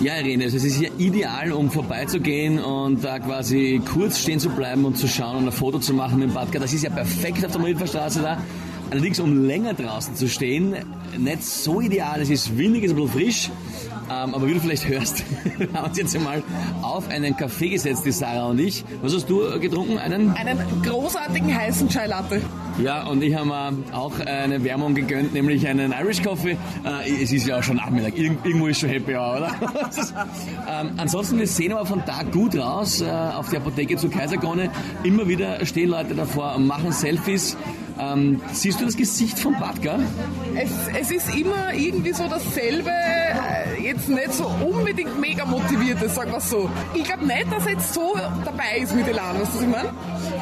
Ja, 0.02 0.16
Irene, 0.16 0.46
also 0.46 0.56
es 0.56 0.64
ist 0.64 0.78
hier 0.78 0.92
ideal, 0.98 1.52
um 1.52 1.70
vorbeizugehen 1.70 2.58
und 2.60 3.04
da 3.04 3.20
quasi 3.20 3.82
kurz 3.94 4.20
stehen 4.20 4.40
zu 4.40 4.50
bleiben 4.50 4.86
und 4.86 4.98
zu 4.98 5.10
schauen 5.10 5.40
und 5.40 5.46
ein 5.48 5.52
Foto 5.52 5.78
zu 5.80 5.94
machen 5.94 6.20
mit 6.20 6.30
dem 6.30 6.34
Badka. 6.34 6.58
Das 6.58 6.72
ist 6.72 6.84
ja 6.84 6.90
perfekt 6.90 7.46
auf 7.46 7.52
der 7.52 7.60
Milferstraße 7.60 8.22
da. 8.22 8.38
Allerdings, 8.92 9.20
um 9.20 9.46
länger 9.46 9.74
draußen 9.74 10.16
zu 10.16 10.30
stehen, 10.30 10.74
nicht 11.18 11.44
so 11.44 11.82
ideal. 11.82 12.22
Es 12.22 12.30
ist 12.30 12.58
windig, 12.58 12.86
es 12.86 12.92
ist 12.92 12.98
ein 12.98 13.04
bisschen 13.04 13.20
frisch. 13.20 13.50
Ähm, 14.10 14.34
aber 14.34 14.48
wie 14.48 14.54
du 14.54 14.60
vielleicht 14.60 14.88
hörst, 14.88 15.24
haben 15.60 15.74
wir 15.74 15.84
uns 15.84 15.98
jetzt 15.98 16.16
einmal 16.16 16.44
auf 16.82 17.10
einen 17.10 17.36
Kaffee 17.38 17.70
gesetzt, 17.70 18.06
die 18.06 18.12
Sarah 18.12 18.48
und 18.48 18.60
ich. 18.60 18.84
Was 19.02 19.14
hast 19.14 19.30
du 19.30 19.44
äh, 19.44 19.60
getrunken? 19.60 19.98
Einen? 19.98 20.32
Einen 20.32 20.60
großartigen 20.84 21.56
heißen 21.56 21.90
Chai 21.90 22.08
Latte. 22.08 22.42
Ja, 22.82 23.04
und 23.08 23.22
ich 23.22 23.36
habe 23.36 23.48
mir 23.48 23.74
auch 23.92 24.20
eine 24.20 24.64
Wärmung 24.64 24.96
gegönnt, 24.96 25.34
nämlich 25.34 25.68
einen 25.68 25.92
Irish 25.92 26.24
Coffee. 26.24 26.58
Äh, 26.86 27.22
es 27.22 27.32
ist 27.32 27.46
ja 27.46 27.60
auch 27.60 27.64
schon 27.64 27.76
Nachmittag. 27.76 28.18
Irgend, 28.18 28.46
irgendwo 28.46 28.68
ist 28.68 28.80
schon 28.80 28.90
Happy 28.90 29.16
Hour, 29.16 29.38
oder? 29.38 29.52
ähm, 30.70 30.92
ansonsten, 30.98 31.38
wir 31.38 31.48
sehen 31.48 31.74
aber 31.74 31.86
von 31.86 32.02
da 32.06 32.24
gut 32.24 32.58
raus 32.58 33.02
äh, 33.02 33.10
auf 33.10 33.50
die 33.50 33.58
Apotheke 33.58 33.98
zur 33.98 34.10
Kaiserkrone. 34.10 34.72
Immer 35.04 35.28
wieder 35.28 35.66
stehen 35.66 35.90
Leute 35.90 36.16
davor 36.16 36.56
und 36.56 36.68
machen 36.68 36.92
Selfies. 36.92 37.58
Ähm, 38.00 38.42
siehst 38.54 38.80
du 38.80 38.86
das 38.86 38.96
Gesicht 38.96 39.38
von 39.38 39.60
Badka? 39.60 40.00
Es, 40.56 40.72
es 41.00 41.12
ist 41.12 41.36
immer 41.36 41.74
irgendwie 41.74 42.14
so 42.14 42.28
dasselbe, 42.28 42.90
äh, 42.90 43.84
jetzt 43.84 44.08
nicht 44.08 44.34
so 44.34 44.46
unbedingt 44.46 45.20
mega 45.20 45.46
motiviertes, 45.46 46.16
sagen 46.16 46.32
wir 46.32 46.40
so. 46.40 46.70
Ich 46.94 47.04
glaube 47.04 47.26
nicht, 47.26 47.52
dass 47.52 47.66
er 47.66 47.74
jetzt 47.74 47.94
so 47.94 48.16
dabei 48.46 48.80
ist 48.82 48.96
mit 48.96 49.08
Elan, 49.08 49.40
weißt 49.40 49.54
du, 49.54 49.58
was 49.58 49.62
ich 49.64 49.68
meine? 49.68 49.94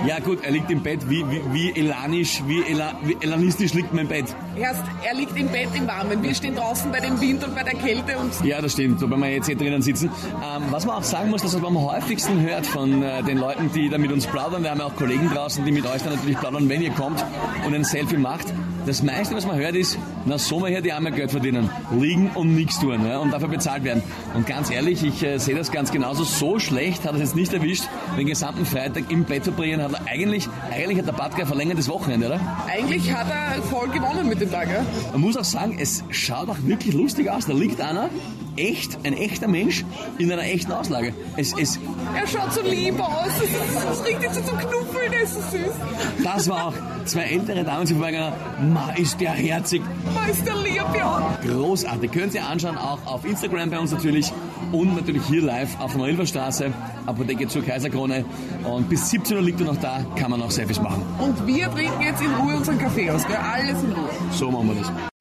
Ja 0.07 0.19
gut, 0.19 0.43
er 0.43 0.51
liegt 0.51 0.69
im 0.69 0.83
Bett. 0.83 1.09
Wie, 1.09 1.25
wie, 1.31 1.41
wie 1.51 1.79
elanisch, 1.79 2.43
wie, 2.45 2.63
ela, 2.63 2.93
wie 3.03 3.17
elanistisch 3.19 3.73
liegt 3.73 3.91
mein 3.93 4.07
Bett? 4.07 4.35
Erst, 4.59 4.83
er 5.03 5.13
liegt 5.13 5.37
im 5.37 5.47
Bett 5.49 5.69
im 5.75 5.87
Warmen. 5.87 6.21
Wir 6.23 6.33
stehen 6.33 6.55
draußen 6.55 6.91
bei 6.91 6.99
dem 6.99 7.19
Wind 7.21 7.43
und 7.43 7.53
bei 7.55 7.63
der 7.63 7.75
Kälte 7.75 8.17
und 8.17 8.33
Ja, 8.43 8.61
das 8.61 8.73
stimmt, 8.73 9.01
wobei 9.01 9.17
wir 9.17 9.29
jetzt 9.33 9.45
hier 9.45 9.55
drinnen 9.55 9.81
sitzen. 9.81 10.09
Ähm, 10.35 10.63
was 10.71 10.85
man 10.85 10.95
auch 10.95 11.03
sagen 11.03 11.29
muss, 11.29 11.41
dass 11.41 11.53
man 11.53 11.65
am 11.65 11.81
häufigsten 11.81 12.41
hört 12.41 12.65
von 12.65 13.03
äh, 13.03 13.21
den 13.23 13.37
Leuten, 13.37 13.71
die 13.71 13.89
da 13.89 13.97
mit 13.97 14.11
uns 14.11 14.25
plaudern, 14.25 14.63
wir 14.63 14.71
haben 14.71 14.79
ja 14.79 14.85
auch 14.85 14.95
Kollegen 14.95 15.29
draußen, 15.29 15.63
die 15.63 15.71
mit 15.71 15.85
euch 15.85 16.01
dann 16.01 16.13
natürlich 16.13 16.39
plaudern, 16.39 16.67
wenn 16.69 16.81
ihr 16.81 16.91
kommt 16.91 17.23
und 17.65 17.73
ein 17.73 17.83
Selfie 17.83 18.17
macht. 18.17 18.47
Das 18.87 19.03
meiste, 19.03 19.35
was 19.35 19.45
man 19.45 19.57
hört, 19.57 19.75
ist, 19.75 19.99
na 20.23 20.37
so 20.37 20.61
mal 20.61 20.71
her 20.71 20.79
die 20.79 20.93
Arme 20.93 21.11
Geld 21.11 21.31
verdienen, 21.31 21.69
liegen 21.99 22.31
und 22.35 22.55
nichts 22.55 22.79
tun 22.79 23.05
ja, 23.05 23.19
und 23.19 23.31
dafür 23.31 23.49
bezahlt 23.49 23.83
werden. 23.83 24.01
Und 24.33 24.47
ganz 24.47 24.71
ehrlich, 24.71 25.03
ich 25.03 25.21
äh, 25.23 25.39
sehe 25.39 25.55
das 25.55 25.73
ganz 25.73 25.91
genauso. 25.91 26.23
So 26.23 26.57
schlecht 26.57 27.03
hat 27.03 27.11
er 27.11 27.15
es 27.15 27.19
jetzt 27.19 27.35
nicht 27.35 27.51
erwischt, 27.51 27.83
den 28.17 28.27
gesamten 28.27 28.65
Freitag 28.65 29.11
im 29.11 29.25
Bett 29.25 29.43
verbringen 29.43 29.81
hat 29.81 29.91
er 29.91 30.07
eigentlich, 30.07 30.47
eigentlich 30.71 30.99
hat 30.99 31.05
der 31.05 31.11
Badger 31.11 31.41
ein 31.41 31.47
verlängertes 31.47 31.89
Wochenende, 31.89 32.27
oder? 32.27 32.39
eigentlich 32.65 33.13
hat 33.13 33.27
er 33.29 33.61
voll 33.63 33.89
gewonnen 33.89 34.29
mit 34.29 34.39
dem 34.39 34.49
Tag, 34.49 34.69
ja? 34.69 34.85
Man 35.11 35.19
muss 35.19 35.35
auch 35.35 35.43
sagen, 35.43 35.77
es 35.77 36.05
schaut 36.09 36.47
auch 36.47 36.57
wirklich 36.63 36.93
lustig 36.95 37.29
aus. 37.29 37.45
Da 37.45 37.51
liegt 37.51 37.81
einer, 37.81 38.09
echt, 38.57 38.97
ein 39.03 39.13
echter 39.13 39.47
Mensch, 39.47 39.85
in 40.17 40.31
einer 40.31 40.43
echten 40.43 40.71
Auslage. 40.71 41.13
Es, 41.35 41.53
es, 41.57 41.79
Er 42.15 42.27
schaut 42.27 42.53
so 42.53 42.61
lieb 42.61 42.99
aus. 42.99 43.27
Das, 43.73 43.83
das 43.85 44.05
riecht 44.05 44.21
jetzt 44.21 44.35
so 44.35 44.41
zum 44.41 44.57
Knuffeln, 44.57 45.11
der 45.11 45.21
ist 45.23 45.33
so 45.35 45.41
süß. 45.41 46.23
das 46.23 46.47
war 46.49 46.67
auch 46.67 46.73
zwei 47.05 47.23
ältere 47.23 47.63
Damen, 47.63 47.85
die 47.85 47.93
vorbeigegangen. 47.93 48.33
Ma, 48.73 48.91
ist 48.91 49.19
der 49.21 49.31
herzig. 49.31 49.81
Ma 50.13 50.25
ist 50.25 50.45
der 50.45 50.55
lieb, 50.57 50.83
ja. 50.95 51.37
Großartig. 51.45 52.11
Könnt 52.11 52.33
ihr 52.33 52.45
anschauen, 52.45 52.77
auch 52.77 52.99
auf 53.05 53.25
Instagram 53.25 53.69
bei 53.69 53.79
uns 53.79 53.91
natürlich 53.91 54.31
und 54.71 54.95
natürlich 54.95 55.23
hier 55.25 55.41
live 55.41 55.79
auf 55.79 55.91
der 55.91 56.01
Marilferstraße, 56.01 56.73
Apotheke 57.05 57.47
zur 57.47 57.63
Kaiserkrone. 57.63 58.25
Und 58.63 58.89
bis 58.89 59.09
17 59.09 59.37
Uhr 59.37 59.43
liegt 59.43 59.59
er 59.61 59.67
noch 59.67 59.77
da, 59.77 60.05
kann 60.15 60.31
man 60.31 60.41
auch 60.41 60.51
Selfies 60.51 60.81
machen. 60.81 61.03
Und 61.19 61.45
wir 61.47 61.69
trinken 61.71 62.01
jetzt 62.01 62.21
in 62.21 62.33
Ruhe 62.35 62.55
unseren 62.55 62.77
Kaffee 62.77 63.09
aus, 63.09 63.25
gell? 63.25 63.37
Alles 63.37 63.81
in 63.83 63.91
Ruhe. 63.91 64.09
So 64.31 64.51
machen 64.51 64.69
wir 64.69 64.75
das. 64.81 65.16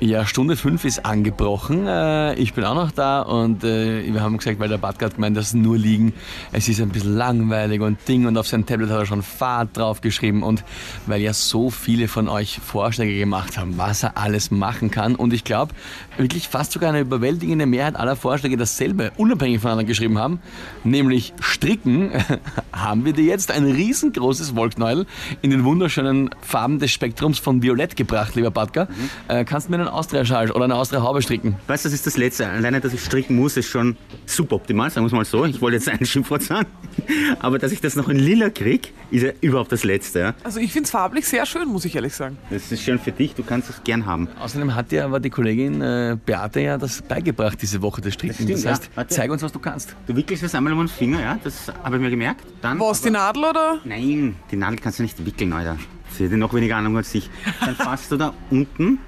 Ja, 0.00 0.24
Stunde 0.26 0.54
5 0.54 0.84
ist 0.84 1.04
angebrochen. 1.04 1.88
Äh, 1.88 2.34
Ich 2.34 2.54
bin 2.54 2.62
auch 2.62 2.76
noch 2.76 2.92
da 2.92 3.20
und 3.20 3.64
äh, 3.64 4.04
wir 4.12 4.20
haben 4.22 4.38
gesagt, 4.38 4.60
weil 4.60 4.68
der 4.68 4.78
Badger 4.78 5.06
hat 5.06 5.16
gemeint, 5.16 5.36
dass 5.36 5.54
nur 5.54 5.76
liegen. 5.76 6.12
Es 6.52 6.68
ist 6.68 6.80
ein 6.80 6.90
bisschen 6.90 7.16
langweilig 7.16 7.80
und 7.80 7.98
Ding 8.06 8.26
und 8.26 8.38
auf 8.38 8.46
sein 8.46 8.64
Tablet 8.64 8.90
hat 8.90 9.00
er 9.00 9.06
schon 9.06 9.24
Fahrt 9.24 9.76
draufgeschrieben 9.76 10.44
und 10.44 10.62
weil 11.06 11.20
ja 11.20 11.32
so 11.32 11.70
viele 11.70 12.06
von 12.06 12.28
euch 12.28 12.60
Vorschläge 12.64 13.18
gemacht 13.18 13.58
haben, 13.58 13.76
was 13.76 14.04
er 14.04 14.16
alles 14.16 14.52
machen 14.52 14.92
kann 14.92 15.16
und 15.16 15.32
ich 15.32 15.42
glaube, 15.42 15.74
wirklich 16.16 16.46
fast 16.46 16.70
sogar 16.72 16.90
eine 16.90 17.00
überwältigende 17.00 17.66
Mehrheit 17.66 17.96
aller 17.96 18.14
Vorschläge 18.14 18.56
dasselbe, 18.56 19.10
unabhängig 19.16 19.60
voneinander 19.60 19.84
geschrieben 19.84 20.18
haben, 20.18 20.38
nämlich 20.84 21.32
stricken, 21.40 22.12
haben 22.72 23.04
wir 23.04 23.14
dir 23.14 23.24
jetzt 23.24 23.50
ein 23.50 23.64
riesengroßes 23.64 24.54
Wollknäuel 24.54 25.06
in 25.42 25.50
den 25.50 25.64
wunderschönen 25.64 26.30
Farben 26.40 26.78
des 26.78 26.92
Spektrums 26.92 27.40
von 27.40 27.62
Violett 27.62 27.96
gebracht, 27.96 28.36
lieber 28.36 28.52
Badger. 28.52 28.86
Äh, 29.26 29.44
kannst 29.44 29.66
du 29.66 29.72
mir 29.72 29.78
einen 29.78 29.87
Austria-Schal 29.92 30.50
oder 30.50 30.64
eine 30.64 30.74
Austria-Haube 30.76 31.22
stricken? 31.22 31.56
Weißt 31.66 31.84
du, 31.84 31.88
das 31.88 31.94
ist 31.94 32.06
das 32.06 32.16
Letzte. 32.16 32.46
Alleine, 32.48 32.80
dass 32.80 32.92
ich 32.92 33.02
stricken 33.04 33.36
muss, 33.36 33.56
ist 33.56 33.68
schon 33.68 33.96
suboptimal, 34.26 34.90
sagen 34.90 35.04
wir 35.04 35.08
es 35.08 35.12
mal 35.12 35.24
so. 35.24 35.44
Ich 35.44 35.60
wollte 35.60 35.76
jetzt 35.76 35.88
ein 35.88 36.04
Schimpfwort 36.04 36.42
sagen. 36.42 36.66
Aber 37.40 37.58
dass 37.58 37.72
ich 37.72 37.80
das 37.80 37.96
noch 37.96 38.08
in 38.08 38.18
lila 38.18 38.50
krieg, 38.50 38.92
ist 39.10 39.22
ja 39.22 39.30
überhaupt 39.40 39.72
das 39.72 39.84
Letzte. 39.84 40.18
Ja? 40.20 40.34
Also 40.44 40.60
ich 40.60 40.72
finde 40.72 40.84
es 40.86 40.90
farblich 40.90 41.26
sehr 41.26 41.46
schön, 41.46 41.68
muss 41.68 41.84
ich 41.84 41.94
ehrlich 41.94 42.14
sagen. 42.14 42.38
Das 42.50 42.70
ist 42.70 42.82
schön 42.82 42.98
für 42.98 43.12
dich, 43.12 43.34
du 43.34 43.42
kannst 43.42 43.70
es 43.70 43.82
gern 43.84 44.06
haben. 44.06 44.28
Außerdem 44.40 44.74
hat 44.74 44.90
dir 44.90 45.04
aber 45.04 45.20
die 45.20 45.30
Kollegin 45.30 45.80
äh, 45.80 46.16
Beate 46.24 46.60
ja 46.60 46.78
das 46.78 47.02
beigebracht, 47.02 47.60
diese 47.62 47.80
Woche 47.82 48.00
des 48.00 48.14
Stricken. 48.14 48.46
Das 48.48 48.62
Das, 48.62 48.78
stimmt, 48.78 48.96
heißt, 48.96 49.12
ja. 49.12 49.16
Zeig 49.16 49.30
uns, 49.30 49.42
was 49.42 49.52
du 49.52 49.58
kannst. 49.58 49.94
Du 50.06 50.14
wickelst 50.16 50.42
das 50.42 50.54
einmal 50.54 50.72
um 50.72 50.80
den 50.80 50.88
Finger, 50.88 51.20
ja? 51.20 51.38
Das 51.42 51.72
habe 51.82 51.96
ich 51.96 52.02
mir 52.02 52.10
gemerkt. 52.10 52.42
Dann, 52.60 52.78
Was, 52.80 53.00
die 53.02 53.10
Nadel 53.10 53.44
oder? 53.44 53.78
Nein, 53.84 54.36
die 54.50 54.56
Nadel 54.56 54.78
kannst 54.78 54.98
du 54.98 55.02
nicht 55.02 55.24
wickeln, 55.24 55.52
Alter. 55.52 55.76
Sie 56.16 56.24
hat 56.24 56.32
noch 56.32 56.52
weniger 56.54 56.76
Ahnung 56.76 56.96
als 56.96 57.14
ich. 57.14 57.30
Dann 57.60 57.74
fasst 57.76 58.10
du 58.10 58.16
da 58.16 58.32
unten 58.50 58.98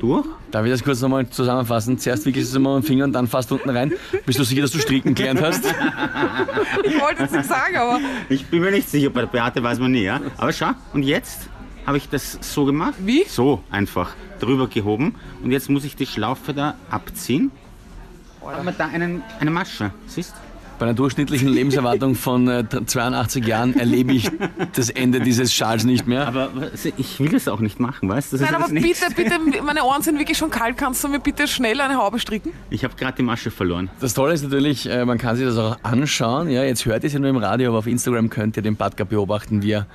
durch. 0.00 0.26
Darf 0.50 0.64
ich 0.64 0.70
das 0.72 0.82
kurz 0.82 1.00
nochmal 1.00 1.28
zusammenfassen? 1.28 1.98
Zuerst 1.98 2.26
wickelst 2.26 2.52
du 2.52 2.58
es 2.58 2.62
mal 2.62 2.76
am 2.76 2.82
Finger 2.82 3.04
und 3.04 3.12
dann 3.12 3.26
fast 3.26 3.52
unten 3.52 3.70
rein. 3.70 3.92
Bist 4.26 4.38
du 4.38 4.44
sicher, 4.44 4.62
dass 4.62 4.72
du 4.72 4.78
stricken 4.78 5.14
gelernt 5.14 5.40
hast? 5.42 5.64
Ich 6.84 7.00
wollte 7.00 7.22
jetzt 7.22 7.34
nicht 7.34 7.48
sagen, 7.48 7.76
aber 7.76 8.00
Ich 8.28 8.46
bin 8.46 8.60
mir 8.60 8.70
nicht 8.70 8.88
sicher, 8.88 9.10
bei 9.10 9.20
der 9.20 9.28
Beate 9.28 9.62
weiß 9.62 9.78
man 9.78 9.92
nie, 9.92 10.02
ja? 10.02 10.20
Aber 10.36 10.52
schau, 10.52 10.70
und 10.92 11.02
jetzt 11.02 11.48
habe 11.86 11.96
ich 11.96 12.08
das 12.08 12.38
so 12.40 12.64
gemacht. 12.64 12.94
Wie? 12.98 13.24
So 13.24 13.62
einfach 13.70 14.14
drüber 14.38 14.66
gehoben. 14.68 15.14
Und 15.42 15.50
jetzt 15.52 15.68
muss 15.70 15.84
ich 15.84 15.96
die 15.96 16.06
Schlaufe 16.06 16.54
da 16.54 16.74
abziehen. 16.90 17.50
Haben 18.44 18.64
wir 18.64 18.72
da 18.72 18.86
einen, 18.86 19.22
eine 19.38 19.50
Masche, 19.50 19.92
siehst 20.06 20.34
Bei 20.80 20.86
einer 20.86 20.94
durchschnittlichen 20.94 21.46
Lebenserwartung 21.48 22.14
von 22.14 22.48
äh, 22.48 22.64
82 22.86 23.46
Jahren 23.46 23.78
erlebe 23.78 24.14
ich 24.14 24.30
das 24.72 24.88
Ende 24.88 25.20
dieses 25.20 25.52
Schals 25.52 25.84
nicht 25.84 26.06
mehr. 26.06 26.26
Aber 26.26 26.48
was- 26.54 26.86
ich 26.86 27.20
will 27.20 27.28
das 27.28 27.48
auch 27.48 27.60
nicht 27.60 27.78
machen, 27.80 28.08
weißt 28.08 28.32
du? 28.32 28.36
Nein, 28.38 28.46
ist 28.48 28.54
aber 28.54 28.68
bitte, 29.14 29.38
bitte, 29.44 29.62
meine 29.62 29.84
Ohren 29.84 30.00
sind 30.00 30.18
wirklich 30.18 30.38
schon 30.38 30.48
kalt. 30.48 30.78
Kannst 30.78 31.04
du 31.04 31.08
mir 31.08 31.20
bitte 31.20 31.46
schnell 31.46 31.78
eine 31.82 31.96
Haube 31.98 32.18
stricken? 32.18 32.52
Ich 32.70 32.82
habe 32.82 32.94
gerade 32.96 33.14
die 33.18 33.22
Masche 33.22 33.50
verloren. 33.50 33.90
Das 34.00 34.14
Tolle 34.14 34.32
ist 34.32 34.42
natürlich, 34.42 34.88
äh, 34.88 35.04
man 35.04 35.18
kann 35.18 35.36
sich 35.36 35.44
das 35.44 35.58
auch 35.58 35.76
anschauen. 35.82 36.48
Ja, 36.48 36.64
jetzt 36.64 36.86
hört 36.86 37.02
ihr 37.04 37.08
es 37.08 37.12
ja 37.12 37.18
nur 37.18 37.28
im 37.28 37.36
Radio, 37.36 37.68
aber 37.68 37.78
auf 37.80 37.86
Instagram 37.86 38.30
könnt 38.30 38.56
ihr 38.56 38.62
den 38.62 38.76
Badger 38.76 39.04
beobachten, 39.04 39.62
wie 39.62 39.72
er 39.72 39.86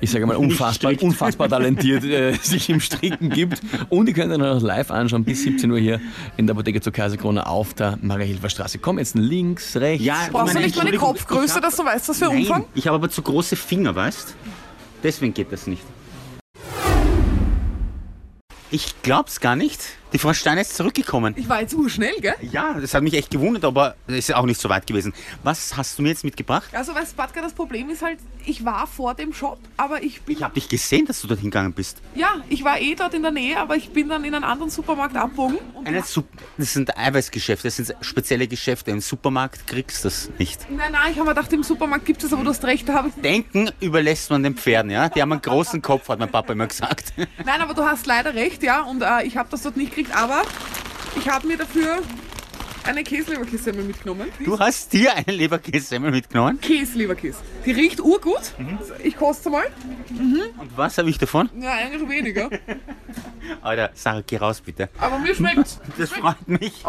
ich 0.00 0.10
sage 0.10 0.26
mal, 0.26 0.36
unfassbar, 0.36 0.92
unfassbar 1.00 1.48
talentiert 1.48 2.04
äh, 2.04 2.32
sich 2.34 2.68
im 2.68 2.80
Stricken 2.80 3.30
gibt. 3.30 3.60
Und 3.88 4.08
ihr 4.08 4.14
könnt 4.14 4.32
ihn 4.32 4.42
auch 4.42 4.60
live 4.60 4.90
anschauen 4.90 5.24
bis 5.24 5.42
17 5.44 5.70
Uhr 5.70 5.78
hier 5.78 6.00
in 6.36 6.46
der 6.46 6.54
Apotheke 6.54 6.80
zur 6.80 6.92
Kaiserkrone 6.92 7.46
auf 7.46 7.74
der 7.74 7.98
Maria-Hilfer 8.02 8.50
Straße. 8.50 8.78
Komm 8.78 8.98
jetzt 8.98 9.14
links, 9.14 9.76
rechts. 9.76 10.04
Ja, 10.04 10.28
Brauchst 10.30 10.54
du 10.54 10.60
nicht 10.60 10.76
meine 10.76 10.96
Kopfgröße, 10.96 11.54
hab- 11.56 11.62
dass 11.62 11.76
du 11.76 11.84
weißt, 11.84 12.08
was 12.08 12.18
für 12.18 12.26
Nein, 12.26 12.38
Umfang? 12.38 12.64
ich 12.74 12.86
habe 12.86 12.96
aber 12.96 13.08
zu 13.10 13.22
große 13.22 13.56
Finger, 13.56 13.94
weißt 13.94 14.34
Deswegen 15.02 15.34
geht 15.34 15.52
das 15.52 15.66
nicht. 15.66 15.82
Ich 18.70 18.94
glaub's 19.02 19.40
gar 19.40 19.54
nicht. 19.54 19.80
Die 20.14 20.20
Frau 20.20 20.32
Steiner 20.32 20.60
ist 20.60 20.76
zurückgekommen. 20.76 21.34
Ich 21.36 21.48
war 21.48 21.60
jetzt 21.60 21.74
urschnell, 21.74 22.14
gell? 22.20 22.36
Ja, 22.40 22.74
das 22.80 22.94
hat 22.94 23.02
mich 23.02 23.14
echt 23.14 23.32
gewundert, 23.32 23.64
aber 23.64 23.96
es 24.06 24.14
ist 24.28 24.34
auch 24.36 24.46
nicht 24.46 24.60
so 24.60 24.68
weit 24.68 24.86
gewesen. 24.86 25.12
Was 25.42 25.76
hast 25.76 25.98
du 25.98 26.02
mir 26.02 26.10
jetzt 26.10 26.22
mitgebracht? 26.22 26.68
Also, 26.72 26.94
weißt 26.94 27.14
du, 27.14 27.16
Batka, 27.16 27.42
das 27.42 27.52
Problem 27.52 27.90
ist 27.90 28.00
halt, 28.00 28.20
ich 28.46 28.64
war 28.64 28.86
vor 28.86 29.14
dem 29.14 29.32
Shop, 29.32 29.58
aber 29.76 30.04
ich 30.04 30.22
bin. 30.22 30.36
Ich 30.36 30.44
habe 30.44 30.54
dich 30.54 30.68
gesehen, 30.68 31.04
dass 31.04 31.20
du 31.20 31.26
dort 31.26 31.40
hingegangen 31.40 31.72
bist. 31.72 32.00
Ja, 32.14 32.36
ich 32.48 32.62
war 32.62 32.80
eh 32.80 32.94
dort 32.94 33.12
in 33.14 33.22
der 33.22 33.32
Nähe, 33.32 33.58
aber 33.58 33.74
ich 33.74 33.90
bin 33.90 34.08
dann 34.08 34.22
in 34.22 34.36
einen 34.36 34.44
anderen 34.44 34.70
Supermarkt 34.70 35.16
abgebogen. 35.16 35.58
Und 35.74 35.88
Eine 35.88 36.04
Sup 36.04 36.28
das 36.58 36.72
sind 36.74 36.96
Eiweißgeschäfte, 36.96 37.66
das 37.66 37.76
sind 37.76 37.96
spezielle 38.00 38.46
Geschäfte. 38.46 38.92
Im 38.92 39.00
Supermarkt 39.00 39.66
kriegst 39.66 40.04
du 40.04 40.08
das 40.08 40.30
nicht. 40.38 40.70
nein, 40.70 40.92
nein, 40.92 41.10
ich 41.10 41.18
habe 41.18 41.28
mir 41.28 41.34
gedacht, 41.34 41.52
im 41.52 41.64
Supermarkt 41.64 42.04
gibt 42.04 42.22
es, 42.22 42.32
aber 42.32 42.44
du 42.44 42.50
hast 42.50 42.64
recht, 42.64 42.88
da 42.88 42.94
habe 42.94 43.08
ich. 43.08 43.14
Denken 43.20 43.72
überlässt 43.80 44.30
man 44.30 44.44
den 44.44 44.54
Pferden, 44.54 44.92
ja? 44.92 45.08
Die 45.08 45.20
haben 45.20 45.32
einen 45.32 45.42
großen 45.42 45.82
Kopf, 45.82 46.08
hat 46.08 46.20
mein 46.20 46.30
Papa 46.30 46.52
immer 46.52 46.68
gesagt. 46.68 47.14
Nein, 47.16 47.60
aber 47.60 47.74
du 47.74 47.82
hast 47.84 48.06
leider 48.06 48.32
recht, 48.32 48.62
ja, 48.62 48.82
und 48.82 49.02
äh, 49.02 49.24
ich 49.24 49.36
habe 49.36 49.48
das 49.50 49.62
dort 49.62 49.76
nicht 49.76 49.90
gekriegt, 49.90 50.03
aber 50.12 50.42
ich 51.16 51.28
habe 51.28 51.46
mir 51.46 51.56
dafür 51.56 52.02
eine 52.84 53.02
Käseleberkässemmel 53.02 53.84
mitgenommen. 53.84 54.30
Du 54.44 54.58
hast 54.58 54.92
dir 54.92 55.14
eine 55.14 55.32
Leberkässemmel 55.32 56.10
mitgenommen. 56.10 56.60
Käseleberkäse. 56.60 57.38
Die 57.64 57.72
riecht 57.72 58.00
urgut. 58.00 58.54
Ich 59.02 59.16
koste 59.16 59.50
mal. 59.50 59.64
Und 60.10 60.76
was 60.76 60.98
habe 60.98 61.08
ich 61.08 61.18
davon? 61.18 61.48
Ja, 61.58 61.72
eigentlich 61.72 62.08
weniger. 62.08 62.50
Alter, 63.62 63.90
Sarah, 63.94 64.22
geh 64.26 64.36
raus 64.36 64.60
bitte. 64.60 64.88
Aber 64.98 65.18
mir 65.18 65.34
schmeckt's. 65.34 65.80
Das 65.96 66.10
freut 66.10 66.46
mich. 66.46 66.84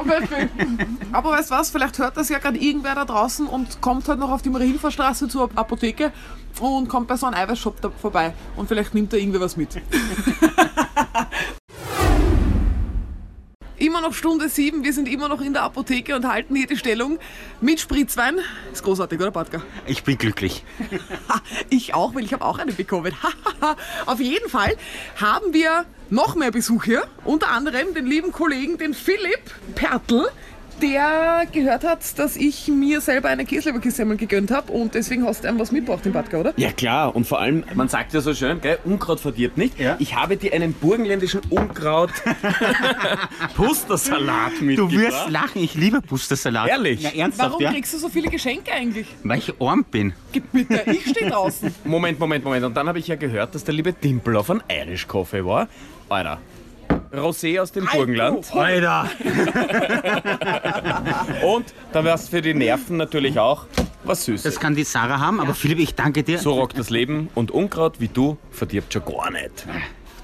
Aber 1.12 1.32
weißt 1.32 1.52
du 1.52 1.56
was, 1.56 1.70
vielleicht 1.70 1.98
hört 1.98 2.18
das 2.18 2.30
ja 2.30 2.40
gerade 2.40 2.58
irgendwer 2.58 2.96
da 2.96 3.06
draußen 3.06 3.48
und 3.48 3.82
kommt 3.82 4.08
halt 4.10 4.20
noch 4.20 4.32
auf 4.32 4.42
die 4.42 4.50
Marienhilferstraße 4.50 5.28
zur 5.28 5.50
Apotheke 5.56 6.12
und 6.60 6.90
kommt 6.90 7.08
bei 7.08 7.18
so 7.18 7.26
einem 7.26 7.36
Eiweißshop 7.36 7.92
vorbei 8.02 8.34
und 8.56 8.68
vielleicht 8.68 8.94
nimmt 8.94 9.14
da 9.14 9.18
irgendwer 9.18 9.42
was 9.42 9.58
mit. 9.58 9.70
Immer 13.86 14.02
noch 14.02 14.16
Stunde 14.16 14.50
sieben, 14.50 14.84
wir 14.84 14.94
sind 14.94 15.08
immer 15.08 15.28
noch 15.28 15.42
in 15.42 15.54
der 15.54 15.62
Apotheke 15.62 16.16
und 16.16 16.28
halten 16.28 16.56
hier 16.56 16.66
die 16.66 16.76
Stellung 16.76 17.20
mit 17.62 17.80
Spritzwein. 17.80 18.40
Ist 18.74 18.82
großartig, 18.82 19.20
oder 19.20 19.30
Patka? 19.30 19.62
Ich 19.86 20.04
bin 20.04 20.18
glücklich. 20.18 20.64
Ich 21.70 21.94
auch, 21.94 22.16
weil 22.16 22.24
ich 22.24 22.34
habe 22.34 22.44
auch 22.44 22.58
eine 22.58 22.72
bekommen. 22.72 23.14
Auf 24.08 24.20
jeden 24.20 24.50
Fall 24.50 24.76
haben 25.18 25.54
wir 25.54 25.86
noch 26.10 26.36
mehr 26.36 26.50
Besuch 26.50 26.86
hier. 26.86 27.04
Unter 27.24 27.50
anderem 27.50 27.94
den 27.94 28.08
lieben 28.08 28.32
Kollegen, 28.32 28.78
den 28.80 28.96
Philipp 28.96 29.52
Pertl, 29.76 30.28
der 30.82 31.44
gehört 31.52 31.84
hat, 31.84 32.18
dass 32.20 32.36
ich 32.36 32.68
mir 32.68 33.02
selber 33.02 33.30
eine 33.30 33.46
Käseleberkässemmel 33.46 34.18
gegönnt 34.18 34.52
habe 34.52 34.72
und 34.72 34.94
deswegen 34.96 35.26
hast 35.26 35.44
du 35.44 35.48
einem 35.48 35.60
was 35.60 35.72
mitgebracht 35.72 36.06
im 36.06 36.14
Badka, 36.14 36.38
oder? 36.38 36.54
Ja 36.58 36.72
klar, 36.72 37.16
und 37.16 37.26
vor 37.26 37.40
allem, 37.40 37.64
man 37.74 37.88
sagt 37.88 38.14
ja 38.14 38.22
so 38.22 38.34
schön, 38.34 38.62
gell, 38.62 38.80
Unkraut 38.86 39.20
verdirbt 39.20 39.58
nicht. 39.58 39.80
Ja. 39.80 39.96
Ich 40.00 40.16
habe 40.16 40.38
dir 40.38 40.54
einen 40.54 40.74
burgenländischen 40.74 41.42
Unkraut 41.50 42.12
Pustersalat 43.56 44.54
Du 44.60 44.66
mitgebracht. 44.66 44.94
wirst 44.98 45.30
lachen, 45.30 45.62
ich 45.64 45.76
liebe 45.76 46.02
Pustersalat. 46.02 46.68
Ehrlich? 46.70 47.02
Ja, 47.02 47.10
ernsthaft, 47.12 47.50
Warum 47.52 47.64
ja? 47.64 47.72
kriegst 47.72 47.94
du 47.94 47.98
so 47.98 48.10
viele 48.10 48.30
Geschenke 48.30 48.72
eigentlich? 48.72 49.08
Weil 49.24 49.40
ich 49.40 49.54
arm 49.62 49.84
bin. 49.90 50.14
Gib 50.32 50.52
bitte, 50.52 50.84
ich 50.92 51.10
stehe 51.10 51.30
draußen. 51.32 51.74
Moment, 51.84 52.20
Moment, 52.20 52.44
Moment. 52.44 52.66
Und 52.66 52.76
dann 52.76 52.88
habe 52.88 53.00
ich 53.00 53.08
ja 53.08 53.16
gehört, 53.16 53.56
dass 53.56 53.64
der 53.64 53.74
liebe 53.74 53.94
Dimpel 53.94 54.36
auf 54.38 54.50
einen 54.50 54.64
Irish 54.70 55.08
Coffee 55.08 55.46
war. 55.46 55.68
Alter. 56.10 56.40
Rosé 57.14 57.62
aus 57.62 57.72
dem 57.72 57.86
Burgenland. 57.86 58.54
Alter! 58.54 59.10
Und 61.46 61.74
dann 61.94 62.06
wär's 62.06 62.30
für 62.30 62.42
die 62.42 62.54
Nerven 62.54 62.98
natürlich 62.98 63.40
auch 63.40 63.66
was 64.04 64.26
Süßes. 64.26 64.44
Das 64.44 64.60
kann 64.60 64.76
die 64.76 64.84
Sarah 64.84 65.20
haben, 65.20 65.40
aber 65.40 65.54
Philipp, 65.54 65.80
ich 65.80 65.96
danke 65.96 66.24
dir. 66.24 66.40
So 66.40 66.54
rockt 66.54 66.78
das 66.78 66.90
Leben 66.90 67.30
und 67.36 67.52
Unkraut 67.52 68.00
wie 68.00 68.08
du 68.08 68.38
verdirbt 68.52 68.94
schon 68.94 69.04
gar 69.06 69.32
nicht. 69.32 69.66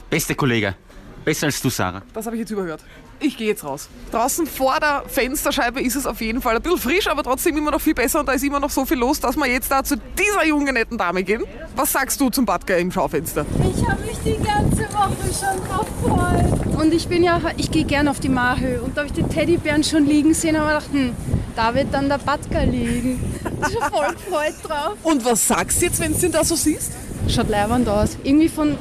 Beste 0.09 0.35
Kollege. 0.35 0.75
Besser 1.23 1.47
als 1.47 1.61
du, 1.61 1.69
Sarah. 1.69 2.01
Das 2.13 2.25
habe 2.25 2.35
ich 2.35 2.41
jetzt 2.41 2.51
überhört. 2.51 2.83
Ich 3.19 3.37
gehe 3.37 3.49
jetzt 3.49 3.63
raus. 3.63 3.87
Draußen 4.11 4.47
vor 4.47 4.79
der 4.79 5.03
Fensterscheibe 5.07 5.79
ist 5.79 5.95
es 5.95 6.07
auf 6.07 6.19
jeden 6.21 6.41
Fall 6.41 6.55
ein 6.55 6.61
bisschen 6.63 6.79
frisch, 6.79 7.07
aber 7.07 7.21
trotzdem 7.21 7.55
immer 7.55 7.69
noch 7.69 7.79
viel 7.79 7.93
besser 7.93 8.19
und 8.19 8.25
da 8.25 8.31
ist 8.31 8.43
immer 8.43 8.59
noch 8.59 8.71
so 8.71 8.83
viel 8.83 8.97
los, 8.97 9.19
dass 9.19 9.37
wir 9.37 9.45
jetzt 9.45 9.71
da 9.71 9.83
zu 9.83 9.95
dieser 9.95 10.43
jungen, 10.45 10.73
netten 10.73 10.97
Dame 10.97 11.23
gehen. 11.23 11.43
Was 11.75 11.91
sagst 11.91 12.19
du 12.19 12.31
zum 12.31 12.45
Badger 12.45 12.79
im 12.79 12.91
Schaufenster? 12.91 13.45
Ich 13.75 13.87
habe 13.87 14.01
die 14.25 14.37
ganze 14.37 14.83
Woche 14.93 15.15
schon 15.33 15.67
drauf 15.67 15.87
gefreut. 16.03 16.75
Und 16.81 16.93
ich 16.93 17.07
bin 17.07 17.23
ja, 17.23 17.39
ich 17.57 17.71
gehe 17.71 17.85
gern 17.85 18.07
auf 18.07 18.19
die 18.19 18.29
Mahö 18.29 18.79
und 18.81 18.95
da 18.95 19.01
habe 19.01 19.07
ich 19.07 19.13
die 19.13 19.23
Teddybären 19.23 19.83
schon 19.83 20.05
liegen 20.05 20.33
sehen 20.33 20.57
habe 20.57 20.67
gedacht, 20.67 20.89
hm, 20.91 21.11
da 21.55 21.75
wird 21.75 21.87
dann 21.91 22.09
der 22.09 22.17
Batka 22.17 22.61
liegen. 22.63 23.19
Ich 23.35 23.43
bin 23.43 23.63
schon 23.63 23.91
voll 23.91 24.13
gefreut 24.13 24.53
drauf. 24.63 24.97
Und 25.03 25.25
was 25.25 25.47
sagst 25.47 25.81
du 25.81 25.85
jetzt, 25.85 25.99
wenn 25.99 26.13
du 26.13 26.19
den 26.19 26.31
da 26.31 26.43
so 26.43 26.55
siehst? 26.55 26.91
Schaut 27.27 27.49
leibend 27.49 27.87
aus. 27.87 28.17
Irgendwie 28.23 28.49
von, 28.49 28.75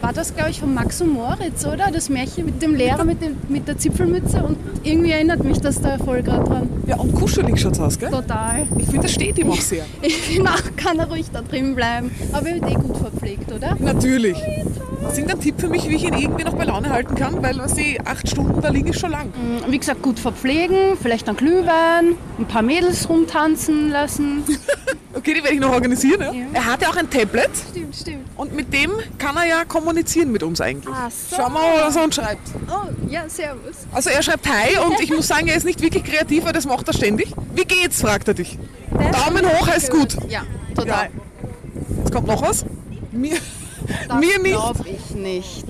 war 0.00 0.12
das 0.12 0.34
glaube 0.34 0.50
ich 0.50 0.60
von 0.60 0.74
Max 0.74 1.00
und 1.00 1.12
Moritz, 1.12 1.64
oder? 1.64 1.90
Das 1.92 2.08
Märchen 2.08 2.44
mit 2.44 2.60
dem 2.62 2.74
Lehrer 2.74 3.04
mit, 3.04 3.22
dem, 3.22 3.36
mit 3.48 3.66
der 3.68 3.78
Zipfelmütze 3.78 4.42
und 4.42 4.58
irgendwie 4.82 5.12
erinnert 5.12 5.42
mich 5.42 5.58
das 5.58 5.80
da 5.80 5.98
voll 5.98 6.22
gerade 6.22 6.44
dran. 6.44 6.68
Ja, 6.86 6.96
und 6.96 7.14
kuschelig 7.14 7.60
schaut's 7.60 7.80
aus, 7.80 7.98
gell? 7.98 8.10
Total. 8.10 8.66
Ich 8.78 8.86
finde, 8.86 9.02
das 9.02 9.12
steht 9.12 9.38
ihm 9.38 9.50
auch 9.50 9.60
sehr. 9.60 9.84
Ich 10.02 10.16
finde 10.16 10.50
auch, 10.50 10.76
kann 10.76 10.98
er 10.98 11.08
ruhig 11.08 11.26
da 11.32 11.42
drin 11.42 11.74
bleiben. 11.74 12.10
Aber 12.32 12.48
er 12.48 12.54
wird 12.56 12.70
eh 12.70 12.74
gut 12.74 12.96
verpflegt, 12.98 13.50
oder? 13.50 13.76
Natürlich. 13.80 14.36
Du 15.06 15.20
irgendeinen 15.22 15.40
Tipp 15.40 15.60
für 15.60 15.68
mich, 15.68 15.88
wie 15.88 15.96
ich 15.96 16.04
ihn 16.04 16.14
irgendwie 16.14 16.44
noch 16.44 16.54
bei 16.54 16.64
Laune 16.64 16.90
halten 16.90 17.14
kann? 17.14 17.42
Weil, 17.42 17.56
was 17.58 17.74
die 17.74 17.98
acht 18.04 18.28
Stunden 18.28 18.60
da 18.60 18.68
liegen 18.68 18.88
ist 18.88 19.00
schon 19.00 19.10
lang. 19.12 19.32
Wie 19.68 19.78
gesagt, 19.78 20.02
gut 20.02 20.18
verpflegen, 20.18 20.96
vielleicht 21.00 21.28
einen 21.28 21.36
Glühwein, 21.36 22.16
ein 22.38 22.46
paar 22.46 22.62
Mädels 22.62 23.08
rumtanzen 23.08 23.90
lassen. 23.90 24.44
Okay, 25.16 25.32
die 25.32 25.42
werde 25.42 25.54
ich 25.54 25.60
noch 25.60 25.72
organisieren. 25.72 26.20
Ja? 26.20 26.30
Ja. 26.30 26.44
Er 26.52 26.64
hat 26.66 26.82
ja 26.82 26.90
auch 26.90 26.96
ein 26.96 27.08
Tablet 27.08 27.48
Stimmt, 27.70 27.96
stimmt. 27.96 28.26
und 28.36 28.54
mit 28.54 28.70
dem 28.70 28.90
kann 29.16 29.34
er 29.38 29.46
ja 29.46 29.64
kommunizieren 29.64 30.30
mit 30.30 30.42
uns 30.42 30.60
eigentlich. 30.60 30.94
Ach 30.94 31.10
so. 31.10 31.36
Schau 31.36 31.48
mal, 31.48 31.62
was 31.86 31.96
er 31.96 32.04
uns 32.04 32.14
schreibt. 32.16 32.46
Oh, 32.68 32.90
ja, 33.08 33.26
servus. 33.26 33.76
Also 33.92 34.10
er 34.10 34.22
schreibt 34.22 34.46
Hi 34.46 34.76
und 34.86 35.00
ich 35.00 35.10
muss 35.10 35.26
sagen, 35.26 35.48
er 35.48 35.56
ist 35.56 35.64
nicht 35.64 35.80
wirklich 35.80 36.04
kreativ, 36.04 36.44
weil 36.44 36.52
das 36.52 36.66
macht 36.66 36.86
er 36.88 36.92
ständig. 36.92 37.32
Wie 37.54 37.64
geht's, 37.64 38.02
fragt 38.02 38.28
er 38.28 38.34
dich. 38.34 38.58
Daumen 38.90 39.48
hoch 39.48 39.66
heißt 39.66 39.90
gut. 39.90 40.18
Ja, 40.28 40.42
total. 40.74 41.08
Jetzt 41.96 42.12
kommt 42.12 42.26
noch 42.26 42.42
was. 42.42 42.66
Mir, 43.10 43.38
mir 44.20 44.38
nicht. 44.38 44.52
glaube 44.54 44.84
ich 44.88 45.14
nicht. 45.14 45.64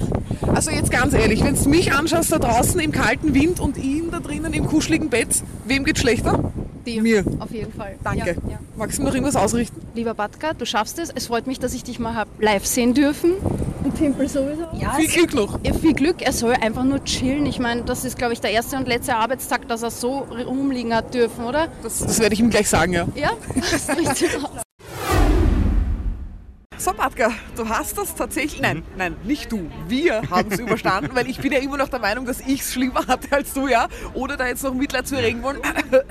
Also 0.54 0.70
jetzt 0.70 0.90
ganz 0.90 1.12
ehrlich, 1.14 1.42
wenn 1.44 1.54
du 1.54 1.68
mich 1.68 1.92
anschaust 1.92 2.32
da 2.32 2.38
draußen 2.38 2.78
im 2.80 2.92
kalten 2.92 3.34
Wind 3.34 3.60
und 3.60 3.76
ihn 3.76 4.10
da 4.10 4.20
drinnen 4.20 4.52
im 4.52 4.66
kuscheligen 4.66 5.10
Bett, 5.10 5.28
wem 5.64 5.84
geht's 5.84 6.00
schlechter? 6.00 6.52
Dir. 6.86 7.02
Mir. 7.02 7.24
Auf 7.40 7.50
jeden 7.50 7.72
Fall. 7.72 7.96
Danke. 8.04 8.36
Ja, 8.46 8.50
ja. 8.50 8.58
Magst 8.76 8.96
du 8.98 9.02
mir 9.02 9.08
noch 9.08 9.14
irgendwas 9.14 9.34
ausrichten? 9.34 9.80
Lieber 9.94 10.14
Batka, 10.14 10.52
du 10.52 10.64
schaffst 10.64 11.00
es. 11.00 11.10
Es 11.12 11.26
freut 11.26 11.48
mich, 11.48 11.58
dass 11.58 11.74
ich 11.74 11.82
dich 11.82 11.98
mal 11.98 12.14
hab 12.14 12.28
live 12.40 12.64
sehen 12.64 12.94
dürfen. 12.94 13.32
Und 13.82 13.94
Pimpel 13.96 14.28
sowieso. 14.28 14.62
Ja, 14.80 14.92
Viel 14.92 15.08
Glück 15.08 15.34
noch. 15.34 15.58
Ja, 15.64 15.72
viel 15.74 15.94
Glück. 15.94 16.22
Er 16.22 16.32
soll 16.32 16.52
einfach 16.54 16.84
nur 16.84 17.02
chillen. 17.04 17.44
Ich 17.46 17.58
meine, 17.58 17.82
das 17.82 18.04
ist, 18.04 18.16
glaube 18.16 18.34
ich, 18.34 18.40
der 18.40 18.52
erste 18.52 18.76
und 18.76 18.86
letzte 18.86 19.16
Arbeitstag, 19.16 19.66
dass 19.66 19.82
er 19.82 19.90
so 19.90 20.26
rumliegen 20.46 20.94
hat 20.94 21.12
dürfen, 21.12 21.44
oder? 21.44 21.66
Das, 21.82 21.98
das 21.98 22.20
werde 22.20 22.34
ich 22.34 22.40
ihm 22.40 22.50
gleich 22.50 22.68
sagen, 22.68 22.92
ja. 22.92 23.08
Ja? 23.16 23.30
Das 23.72 23.88
richtig 23.96 24.36
aus. 24.36 24.65
So, 26.78 26.92
Batka, 26.92 27.32
du 27.56 27.66
hast 27.66 27.96
das 27.96 28.14
tatsächlich. 28.14 28.60
Nein, 28.60 28.82
nein, 28.98 29.16
nicht 29.24 29.50
du. 29.50 29.70
Wir 29.88 30.20
haben 30.28 30.52
es 30.52 30.58
überstanden, 30.60 31.10
weil 31.14 31.26
ich 31.26 31.38
bin 31.38 31.50
ja 31.50 31.58
immer 31.58 31.78
noch 31.78 31.88
der 31.88 32.00
Meinung, 32.00 32.26
dass 32.26 32.40
ich 32.40 32.60
es 32.60 32.74
schlimmer 32.74 33.06
hatte 33.06 33.34
als 33.34 33.54
du, 33.54 33.66
ja. 33.66 33.88
Oder 34.12 34.36
da 34.36 34.46
jetzt 34.46 34.62
noch 34.62 34.74
Mitleid 34.74 35.08
zu 35.08 35.16
erregen 35.16 35.42
wollen. 35.42 35.60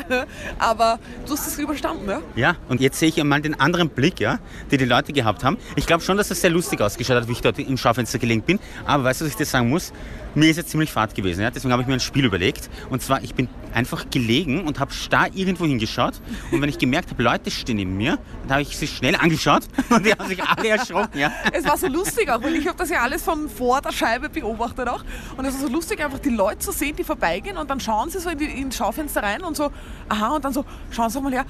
Aber 0.57 1.00
du 1.27 1.34
hast 1.34 1.45
es 1.45 1.60
überstanden, 1.60 2.10
ja? 2.10 2.22
Ja, 2.36 2.55
und 2.67 2.81
jetzt 2.81 3.00
sehe 3.00 3.10
ich 3.10 3.19
einmal 3.22 3.41
den 3.41 3.60
anderen 3.60 3.89
Blick, 3.89 4.19
ja, 4.19 4.39
die 4.72 4.77
die 4.77 4.86
Leute 4.86 5.13
gehabt 5.13 5.43
haben. 5.43 5.57
Ich 5.75 5.86
glaube 5.86 6.03
schon, 6.03 6.17
dass 6.17 6.31
es 6.31 6.41
sehr 6.41 6.50
lustig 6.50 6.81
ausgeschaut 6.81 7.17
hat, 7.17 7.27
wie 7.27 7.34
ich 7.34 7.41
dort 7.41 7.60
im 7.60 7.77
Schaufenster 7.77 8.17
gelegen 8.17 8.41
bin. 8.41 8.60
Aber 8.86 9.03
weißt 9.03 9.22
du, 9.22 9.25
was 9.25 9.31
ich 9.31 9.38
dir 9.38 9.45
sagen 9.45 9.69
muss? 9.69 9.93
Mir 10.36 10.50
ist 10.50 10.58
jetzt 10.58 10.70
ziemlich 10.70 10.92
fad 10.92 11.15
gewesen. 11.15 11.42
Ja? 11.42 11.50
Deswegen 11.50 11.72
habe 11.72 11.82
ich 11.82 11.88
mir 11.88 11.94
ein 11.94 12.01
Spiel 12.01 12.25
überlegt. 12.25 12.70
Und 12.89 13.01
zwar, 13.01 13.24
ich 13.24 13.36
bin 13.36 13.48
einfach 13.74 14.10
gelegen 14.10 14.65
und 14.68 14.80
habe 14.80 14.94
starr 14.94 15.30
irgendwo 15.34 15.65
hingeschaut. 15.65 16.15
Und 16.51 16.62
wenn 16.62 16.70
ich 16.70 16.77
gemerkt 16.77 17.12
habe, 17.12 17.24
Leute 17.24 17.50
stehen 17.51 17.77
neben 17.77 17.96
mir, 17.96 18.20
dann 18.44 18.51
habe 18.51 18.62
ich 18.62 18.77
sie 18.77 18.88
schnell 18.88 19.15
angeschaut 19.15 19.63
und 19.89 20.06
die 20.06 20.12
haben 20.12 20.27
sich 20.27 20.44
alle 20.44 20.68
erschrocken. 20.68 21.20
Ja? 21.20 21.32
Es 21.54 21.63
war 21.63 21.77
so 21.77 21.88
lustig 21.88 22.30
auch, 22.30 22.44
weil 22.44 22.56
ich 22.56 22.68
habe 22.68 22.77
das 22.77 22.89
ja 22.89 23.01
alles 23.01 23.24
von 23.24 23.48
vor 23.50 23.82
der 23.82 23.94
Scheibe 23.94 24.30
beobachtet 24.30 24.89
auch. 24.89 25.04
Und 25.38 25.46
es 25.46 25.54
war 25.54 25.62
so 25.62 25.74
lustig, 25.74 26.04
einfach 26.04 26.20
die 26.20 26.30
Leute 26.30 26.60
zu 26.60 26.72
sehen, 26.72 26.96
die 26.98 27.06
vorbeigehen 27.06 27.58
und 27.58 27.70
dann 27.70 27.80
schauen 27.80 28.10
sie 28.10 28.20
so 28.20 28.30
in 28.30 28.38
die, 28.38 28.46
ins 28.46 28.75
Schaufenster 28.75 29.24
rein 29.24 29.42
und 29.42 29.56
so, 29.56 29.72
aha, 30.10 30.36
und 30.36 30.44
dann 30.44 30.51
so, 30.51 30.65
schauen 30.92 31.10
sie 31.10 31.22
mal 31.22 31.32
her. 31.32 31.46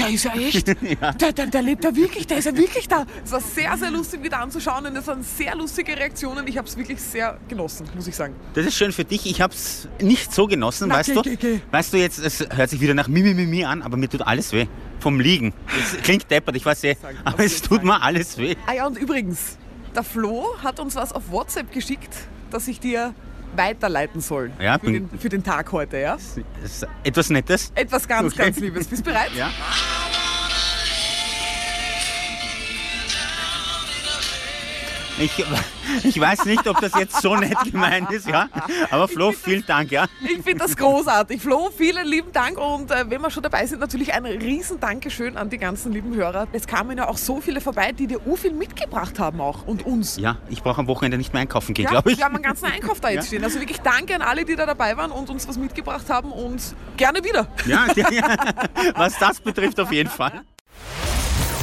Der 0.00 0.10
ist 0.10 0.24
ja 0.24 0.34
echt. 0.34 0.66
Der, 0.66 1.32
der, 1.32 1.46
der 1.46 1.62
lebt 1.62 1.84
ja 1.84 1.94
wirklich, 1.94 2.26
der 2.26 2.38
ist 2.38 2.44
ja 2.46 2.56
wirklich 2.56 2.88
da. 2.88 3.06
Es 3.24 3.32
war 3.32 3.40
sehr, 3.40 3.76
sehr 3.76 3.90
lustig 3.90 4.22
wieder 4.22 4.40
anzuschauen 4.40 4.86
und 4.86 4.96
es 4.96 5.06
waren 5.06 5.22
sehr 5.22 5.54
lustige 5.56 5.96
Reaktionen. 5.96 6.46
Ich 6.46 6.56
habe 6.58 6.66
es 6.68 6.76
wirklich 6.76 7.00
sehr 7.00 7.38
genossen, 7.48 7.86
muss 7.94 8.06
ich 8.06 8.16
sagen. 8.16 8.34
Das 8.54 8.66
ist 8.66 8.76
schön 8.76 8.92
für 8.92 9.04
dich. 9.04 9.26
Ich 9.26 9.40
habe 9.40 9.54
es 9.54 9.88
nicht 10.00 10.32
so 10.32 10.46
genossen, 10.46 10.88
Na, 10.88 10.96
weißt 10.96 11.08
geh, 11.10 11.14
du? 11.14 11.22
geh, 11.22 11.36
geh. 11.36 11.60
Weißt 11.70 11.92
du 11.92 11.98
jetzt, 11.98 12.18
es 12.18 12.40
hört 12.50 12.70
sich 12.70 12.80
wieder 12.80 12.94
nach 12.94 13.08
Mimi 13.08 13.34
Mimi 13.34 13.64
an, 13.64 13.82
aber 13.82 13.96
mir 13.96 14.08
tut 14.08 14.22
alles 14.22 14.52
weh. 14.52 14.66
vom 14.98 15.18
Liegen. 15.20 15.52
Das 15.66 16.02
klingt 16.02 16.30
deppert, 16.30 16.56
ich 16.56 16.66
weiß 16.66 16.84
eh, 16.84 16.96
aber 17.24 17.44
es 17.44 17.62
tut 17.62 17.82
mir 17.84 18.02
alles 18.02 18.36
weh. 18.38 18.54
Ah 18.66 18.74
ja, 18.74 18.86
und 18.86 18.98
übrigens, 18.98 19.56
der 19.94 20.02
Flo 20.02 20.44
hat 20.62 20.78
uns 20.78 20.94
was 20.94 21.12
auf 21.12 21.30
WhatsApp 21.30 21.72
geschickt, 21.72 22.14
das 22.50 22.68
ich 22.68 22.80
dir 22.80 23.14
weiterleiten 23.56 24.20
soll. 24.20 24.50
Ja, 24.60 24.78
für, 24.78 24.92
den, 24.92 25.10
für 25.18 25.28
den 25.28 25.42
Tag 25.42 25.72
heute, 25.72 25.98
ja? 25.98 26.16
Etwas 27.02 27.30
Nettes. 27.30 27.72
Etwas 27.74 28.06
ganz, 28.06 28.32
Okay. 28.32 28.44
ganz 28.44 28.60
Liebes. 28.60 28.86
Bist 28.86 29.06
du 29.06 29.10
bereit? 29.10 29.30
Ja. 29.36 29.50
Ich, 35.20 35.44
ich 36.04 36.18
weiß 36.18 36.46
nicht, 36.46 36.66
ob 36.66 36.80
das 36.80 36.92
jetzt 36.98 37.20
so 37.20 37.36
nett 37.36 37.58
gemeint 37.70 38.10
ist, 38.10 38.26
ja. 38.26 38.48
Aber 38.90 39.06
Flo, 39.06 39.32
vielen 39.32 39.64
Dank, 39.66 39.90
ja. 39.90 40.06
Ich 40.22 40.42
finde 40.42 40.56
das 40.64 40.76
großartig. 40.76 41.42
Flo, 41.42 41.68
vielen 41.76 42.06
lieben 42.06 42.32
Dank 42.32 42.56
und 42.58 42.90
äh, 42.90 43.04
wenn 43.08 43.20
wir 43.20 43.30
schon 43.30 43.42
dabei 43.42 43.66
sind, 43.66 43.80
natürlich 43.80 44.14
ein 44.14 44.24
riesen 44.24 44.80
Dankeschön 44.80 45.36
an 45.36 45.50
die 45.50 45.58
ganzen 45.58 45.92
lieben 45.92 46.14
Hörer. 46.14 46.48
Es 46.52 46.66
kamen 46.66 46.96
ja 46.96 47.06
auch 47.08 47.18
so 47.18 47.40
viele 47.40 47.60
vorbei, 47.60 47.92
die 47.92 48.06
dir 48.06 48.18
viel 48.36 48.52
mitgebracht 48.54 49.18
haben 49.18 49.40
auch 49.42 49.66
und 49.66 49.84
uns. 49.84 50.16
Ja, 50.16 50.38
ich 50.48 50.62
brauche 50.62 50.80
am 50.80 50.86
Wochenende 50.86 51.18
nicht 51.18 51.32
mehr 51.34 51.42
einkaufen 51.42 51.74
gehen, 51.74 51.84
Ja, 51.84 51.90
glaube 51.90 52.12
ich. 52.12 52.18
wir 52.18 52.24
haben 52.24 52.34
einen 52.36 52.42
ganzen 52.44 52.66
Einkauf 52.66 53.00
da 53.00 53.10
jetzt 53.10 53.24
Ja. 53.24 53.26
stehen. 53.28 53.44
Also 53.44 53.60
wirklich 53.60 53.80
danke 53.80 54.14
an 54.14 54.22
alle, 54.22 54.44
die 54.46 54.56
da 54.56 54.64
dabei 54.64 54.96
waren 54.96 55.10
und 55.10 55.28
uns 55.28 55.46
was 55.46 55.58
mitgebracht 55.58 56.08
haben 56.08 56.32
und 56.32 56.62
gerne 56.96 57.22
wieder. 57.22 57.46
Ja, 57.66 57.86
ja, 57.94 58.10
ja. 58.10 58.36
Was 58.94 59.18
das 59.18 59.40
betrifft, 59.40 59.78
auf 59.80 59.92
jeden 59.92 60.08
Fall. 60.08 60.42